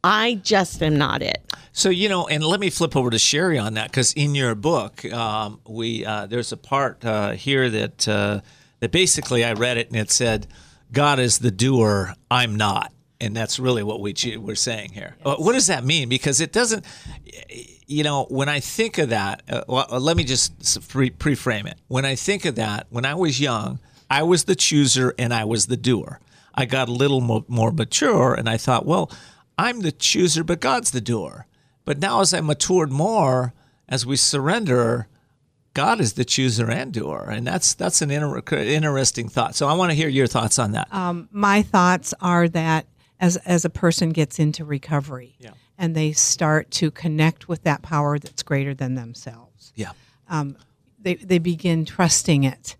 [0.03, 1.43] I just am not it.
[1.73, 4.55] So you know, and let me flip over to Sherry on that because in your
[4.55, 8.39] book, um, we uh, there's a part uh, here that uh,
[8.80, 10.47] that basically I read it and it said,
[10.91, 15.15] "God is the doer, I'm not," and that's really what we we're saying here.
[15.25, 16.09] Uh, what does that mean?
[16.09, 16.86] Because it doesn't,
[17.86, 21.67] you know, when I think of that, uh, well, uh, let me just pre- pre-frame
[21.67, 21.77] it.
[21.88, 25.45] When I think of that, when I was young, I was the chooser and I
[25.45, 26.19] was the doer.
[26.55, 29.11] I got a little mo- more mature and I thought, well,
[29.57, 31.45] I'm the chooser, but God's the doer.
[31.86, 33.53] But now, as I matured more,
[33.88, 35.07] as we surrender,
[35.74, 39.55] God is the chooser and doer, and that's that's an inter- interesting thought.
[39.55, 40.88] So I want to hear your thoughts on that.
[41.32, 42.86] my thoughts are that
[43.20, 45.51] as as a person gets into recovery Yeah.
[45.78, 49.91] and they start to connect with that power that's greater than themselves yeah,
[51.01, 52.76] they they begin trusting it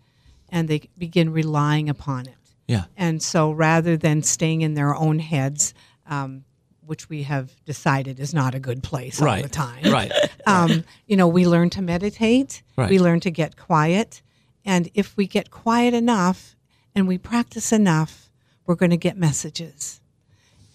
[0.50, 2.36] and they begin relying upon it
[2.68, 5.74] yeah, and so rather than staying in their own heads
[6.08, 6.44] um,
[6.90, 10.12] which we have decided is not a good place all the time right,
[10.46, 12.62] um, you know, we learn to meditate.
[12.76, 12.90] Right.
[12.90, 14.22] We learn to get quiet.
[14.66, 16.56] And if we get quiet enough
[16.96, 18.30] and we practice enough,
[18.66, 20.02] we're going to get messages.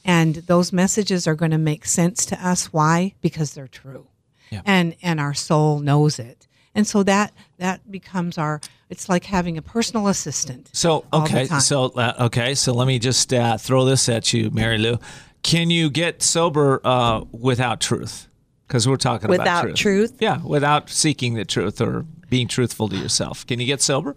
[0.04, 2.72] And those messages are going to make sense to us.
[2.72, 3.14] Why?
[3.20, 4.06] Because they're true.
[4.50, 4.62] Yeah.
[4.64, 6.46] And and our soul knows it.
[6.74, 8.60] And so that that becomes our
[8.90, 10.68] it's like having a personal assistant.
[10.72, 14.78] So okay, so uh, okay, so let me just uh, throw this at you, Mary
[14.78, 14.98] Lou.
[15.44, 18.28] Can you get sober uh, without truth?
[18.66, 19.76] Because we're talking about Without truth.
[19.76, 20.16] truth?
[20.18, 23.46] Yeah, without seeking the truth or being truthful to yourself.
[23.46, 24.16] Can you get sober?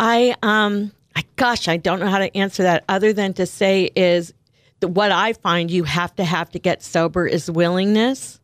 [0.00, 3.90] I um I, gosh, I don't know how to answer that other than to say
[3.94, 4.32] is
[4.80, 8.40] that what I find you have to have to get sober is willingness.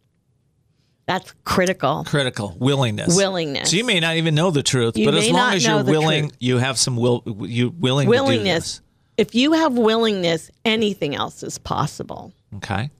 [1.06, 2.04] That's critical.
[2.04, 3.16] Critical willingness.
[3.16, 3.70] Willingness.
[3.70, 6.32] So you may not even know the truth, You but as long as you're willing,
[6.38, 7.22] you have some will.
[7.24, 8.82] You willing Willingness.
[9.18, 12.32] To If you have willingness, anything else is possible.
[12.56, 12.90] Okay.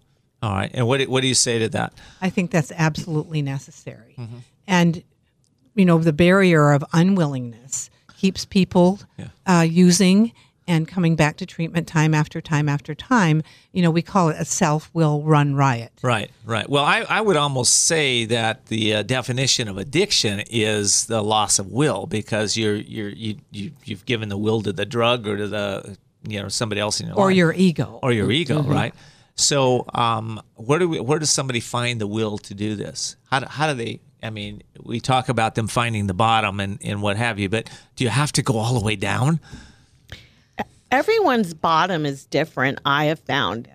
[0.43, 0.71] All right.
[0.75, 1.93] And what do, what do you say to that?
[2.21, 4.16] I think that's absolutely necessary.
[4.66, 5.03] And,
[5.75, 9.01] you know, the barrier of unwillingness keeps people
[9.47, 10.33] uh, using
[10.69, 13.43] and coming back to treatment time after time after time.
[13.73, 15.93] You know, we call it a self will run riot.
[16.03, 16.69] Right, right.
[16.69, 21.59] Well, I, I would almost say that the uh, definition of addiction is the loss
[21.59, 25.39] of will because you're you're you, you you've given the will to the drug or
[25.39, 25.97] to the
[26.27, 27.37] you know somebody else in your Or life.
[27.37, 27.99] your ego.
[28.03, 28.95] or your ego, right?
[29.37, 33.16] So, um, where do we, where does somebody find the will to do this?
[33.31, 34.01] How do, how do they?
[34.21, 37.71] I mean, we talk about them finding the bottom and, and what have you, but
[37.95, 39.39] do you have to go all the way down?
[40.91, 43.69] Everyone's bottom is different, I have found.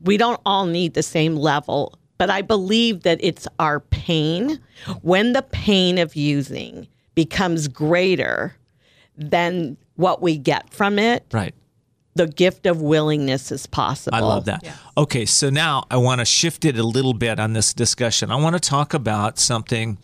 [0.00, 4.58] We don't all need the same level, but I believe that it's our pain.
[5.02, 8.56] When the pain of using becomes greater
[9.16, 11.54] than what we get from it, Right.
[12.14, 14.16] The gift of willingness is possible.
[14.16, 14.64] I love that.
[14.96, 18.30] Okay, so now I want to shift it a little bit on this discussion.
[18.30, 19.98] I want to talk about something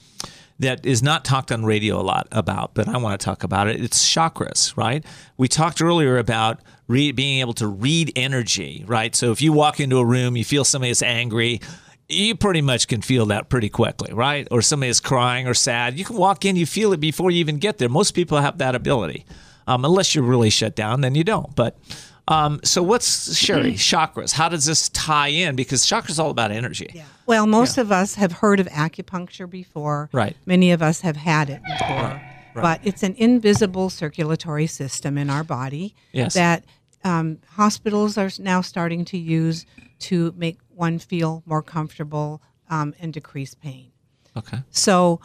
[0.59, 3.69] that is not talked on radio a lot about, but I want to talk about
[3.69, 3.83] it.
[3.83, 5.05] It's chakras, right?
[5.39, 9.15] We talked earlier about re- being able to read energy, right?
[9.17, 11.63] So if you walk into a room, you feel somebody is angry,
[12.11, 14.47] you pretty much can feel that pretty quickly, right?
[14.51, 15.99] Or somebody is crying or sad.
[15.99, 17.89] You can walk in, you feel it before you even get there.
[17.89, 19.25] Most people have that ability.
[19.71, 21.55] Um, unless you're really shut down, then you don't.
[21.55, 21.79] But
[22.27, 24.33] um, so what's Sherry chakras?
[24.33, 25.55] How does this tie in?
[25.55, 27.05] Because chakras all about energy.
[27.27, 30.09] Well, most of us have heard of acupuncture before.
[30.13, 30.37] Right.
[30.45, 32.21] Many of us have had it before.
[32.53, 32.63] Right.
[32.63, 36.35] But it's an invisible circulatory system in our body Yes.
[36.35, 36.65] that
[37.05, 39.67] um, hospitals are now starting to use
[40.01, 43.93] to make one feel more comfortable um, and decrease pain.
[44.37, 44.59] Okay.
[44.71, 45.21] So,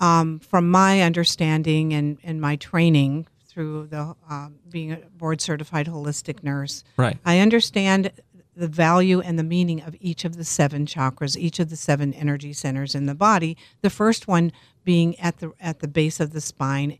[0.00, 3.26] um, from my understanding and, and my training
[3.60, 7.18] through the um, being a board certified holistic nurse, Right.
[7.26, 8.10] I understand
[8.56, 12.14] the value and the meaning of each of the seven chakras, each of the seven
[12.14, 13.56] energy centers in the body.
[13.82, 14.50] The first one
[14.82, 16.96] being at the at the base of the spine,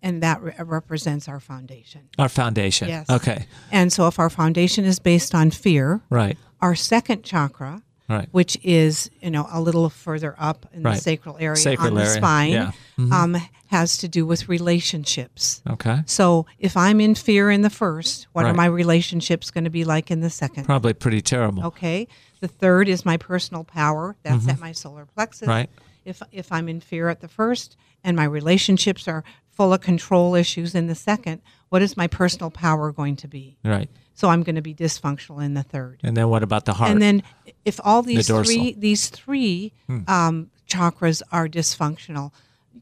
[0.00, 2.02] and that re- represents our foundation.
[2.18, 2.88] Our foundation.
[2.88, 3.10] Yes.
[3.10, 3.46] Okay.
[3.72, 6.38] And so, if our foundation is based on fear, Right.
[6.60, 8.28] our second chakra, Right.
[8.32, 10.96] which is you know a little further up in Right.
[10.96, 12.72] the sacral area Sacral on the area, spine, yeah.
[12.98, 13.12] Mm-hmm.
[13.12, 13.36] um,
[13.68, 15.62] has to do with relationships.
[15.68, 16.00] Okay.
[16.06, 18.50] So if I'm in fear in the first, what Right.
[18.50, 20.64] are my relationships going to be like in the second?
[20.64, 21.64] Probably pretty terrible.
[21.66, 22.08] Okay.
[22.40, 24.16] The third is my personal power.
[24.24, 25.42] That's at my solar plexus.
[25.42, 25.50] Mm-hmm.
[25.50, 25.70] Right.
[26.04, 30.34] If if I'm in fear at the first and my relationships are full of control
[30.34, 33.56] issues in the second, what is my personal power going to be?
[33.64, 33.90] Right.
[34.20, 36.00] So I'm going to be dysfunctional in the third.
[36.02, 36.90] And then what about the heart?
[36.90, 37.22] And then
[37.64, 38.44] if all these dorsal.
[38.44, 39.72] three these three
[40.06, 42.30] um, chakras are dysfunctional,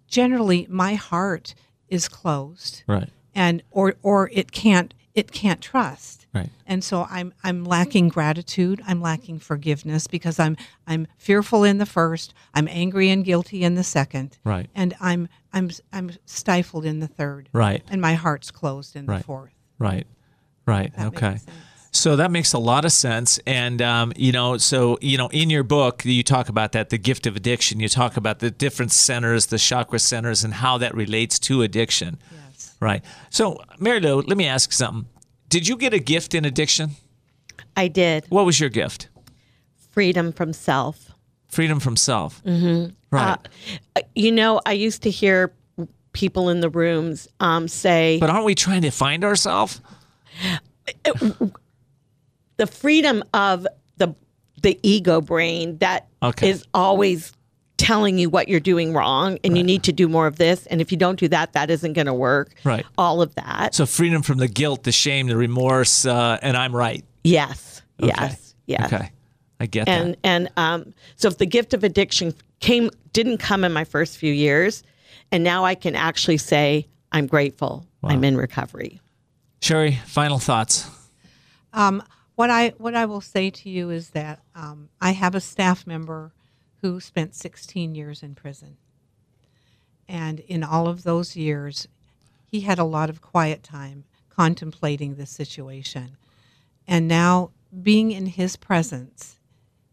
[0.08, 1.54] generally my heart
[1.88, 3.08] is closed right.
[3.36, 6.50] and or or it can't it can't trust Right.
[6.66, 11.86] and so i'm i'm lacking gratitude i'm lacking forgiveness because i'm i'm fearful in the
[11.86, 14.68] first i'm angry and guilty in the second Right.
[14.74, 17.82] and i'm i'm i'm stifled in the third Right.
[17.88, 20.06] and my heart's closed in the fourth Right.
[20.68, 20.94] Right.
[20.96, 21.38] That okay.
[21.90, 23.40] So that makes a lot of sense.
[23.46, 26.98] And, um, you know, so, you know, in your book, you talk about that, the
[26.98, 27.80] gift of addiction.
[27.80, 32.18] You talk about the different centers, the chakra centers, and how that relates to addiction.
[32.30, 33.02] yes Right.
[33.30, 35.06] So, Mary Lou, let me ask something.
[35.48, 36.90] Did you get a gift in addiction?
[37.74, 38.26] I did.
[38.28, 39.08] What was your gift?
[39.90, 41.10] Freedom from self.
[41.48, 42.44] Freedom from self.
[42.44, 42.92] Mm-hmm.
[43.10, 43.38] Right.
[43.96, 45.54] Uh, You know, I used to hear
[46.12, 49.80] people in the rooms um, say but aren't we trying to find ourselves?
[52.56, 53.66] The freedom of
[53.96, 54.14] the
[54.62, 56.54] the ego brain that is Okay.
[56.74, 57.32] always
[57.76, 60.80] telling you what you're doing wrong and you need to do more of this and
[60.80, 62.84] if you don't do that that isn't going to work Right.
[62.98, 66.74] all of that So, freedom from the guilt, the shame, the remorse, uh, and I'm
[66.74, 67.04] right.
[67.22, 68.08] yes Okay.
[68.16, 69.10] yes yes Okay.
[69.60, 70.18] I get and that.
[70.24, 74.32] and um, so if the gift of addiction came didn't come in my first few
[74.32, 74.82] years
[75.30, 79.00] and now i can actually say i'm grateful i'm in recovery
[79.60, 80.88] Sherry, final thoughts.
[81.72, 82.02] Um,
[82.36, 85.86] what I what I will say to you is that um, I have a staff
[85.86, 86.32] member
[86.80, 88.76] who spent 16 years in prison,
[90.08, 91.88] and in all of those years,
[92.46, 96.16] he had a lot of quiet time contemplating the situation,
[96.86, 97.50] and now
[97.82, 99.40] being in his presence,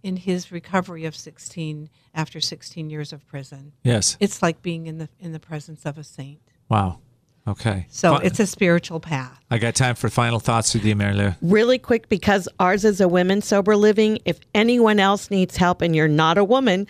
[0.03, 4.15] in his recovery of 16 after 16 years of prison, Yes.
[4.19, 6.39] it's like being in the in the presence of a saint.
[6.69, 6.99] Wow.
[7.47, 7.85] Okay.
[7.89, 9.39] So Fi- it's a spiritual path.
[9.51, 11.31] I got time for final thoughts with you, Mary Lou.
[11.41, 15.95] really quick because ours is a women sober living if anyone else needs help and
[15.95, 16.87] you're not a woman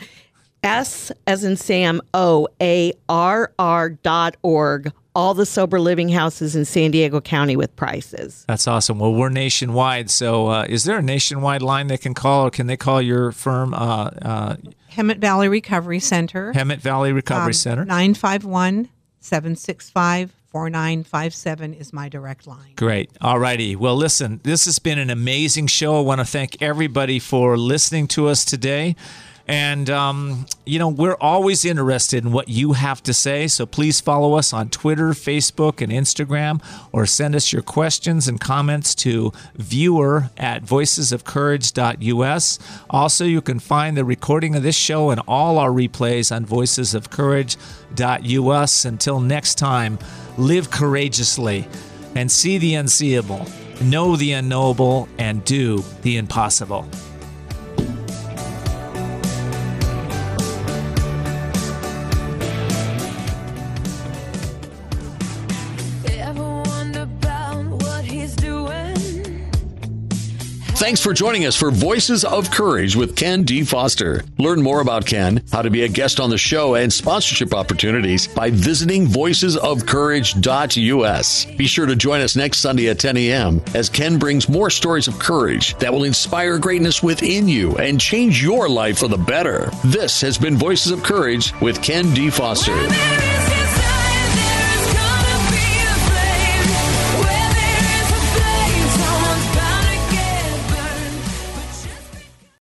[0.66, 4.92] S as in Sam, O A R R dot org.
[5.14, 8.44] All the sober living houses in San Diego County with prices.
[8.50, 9.00] That's awesome.
[9.00, 10.10] Well, we're nationwide.
[10.10, 13.32] So, uh, is there a nationwide line they can call, or can they call your
[13.32, 14.56] firm, uh, uh,
[14.92, 16.52] Hemet Valley Recovery Center.
[16.52, 17.86] Hemet Valley Recovery Center?
[17.86, 18.90] 951
[19.22, 22.72] 765 4957 is my direct line.
[22.78, 23.12] Great.
[23.20, 23.76] All righty.
[23.76, 25.98] Well, listen, this has been an amazing show.
[25.98, 28.96] I want to thank everybody for listening to us today.
[29.48, 33.48] And, um, you know, we're always interested in what you have to say.
[33.48, 38.42] So please follow us on Twitter, Facebook, and Instagram, or send us your questions and
[38.42, 42.60] comments to viewer at voicesofcourage.us.
[42.90, 48.86] Also, you can find the recording of this show and all our replays on voicesofcourage.us.
[48.86, 50.00] Until next time,
[50.38, 51.68] live courageously
[52.16, 53.46] and see the unseeable,
[53.82, 56.90] know the unknowable, and do the impossible.
[70.86, 73.64] Thanks for joining us for Voices of Courage with Ken D.
[73.64, 74.24] Foster.
[74.38, 78.28] Learn more about Ken, how to be a guest on the show, and sponsorship opportunities
[78.28, 81.46] by visiting voicesofcourage.us.
[81.58, 83.64] Be sure to join us next Sunday at 10 a.m.
[83.74, 88.44] as Ken brings more stories of courage that will inspire greatness within you and change
[88.44, 89.72] your life for the better.
[89.86, 92.30] This has been Voices of Courage with Ken D.
[92.30, 92.78] Foster.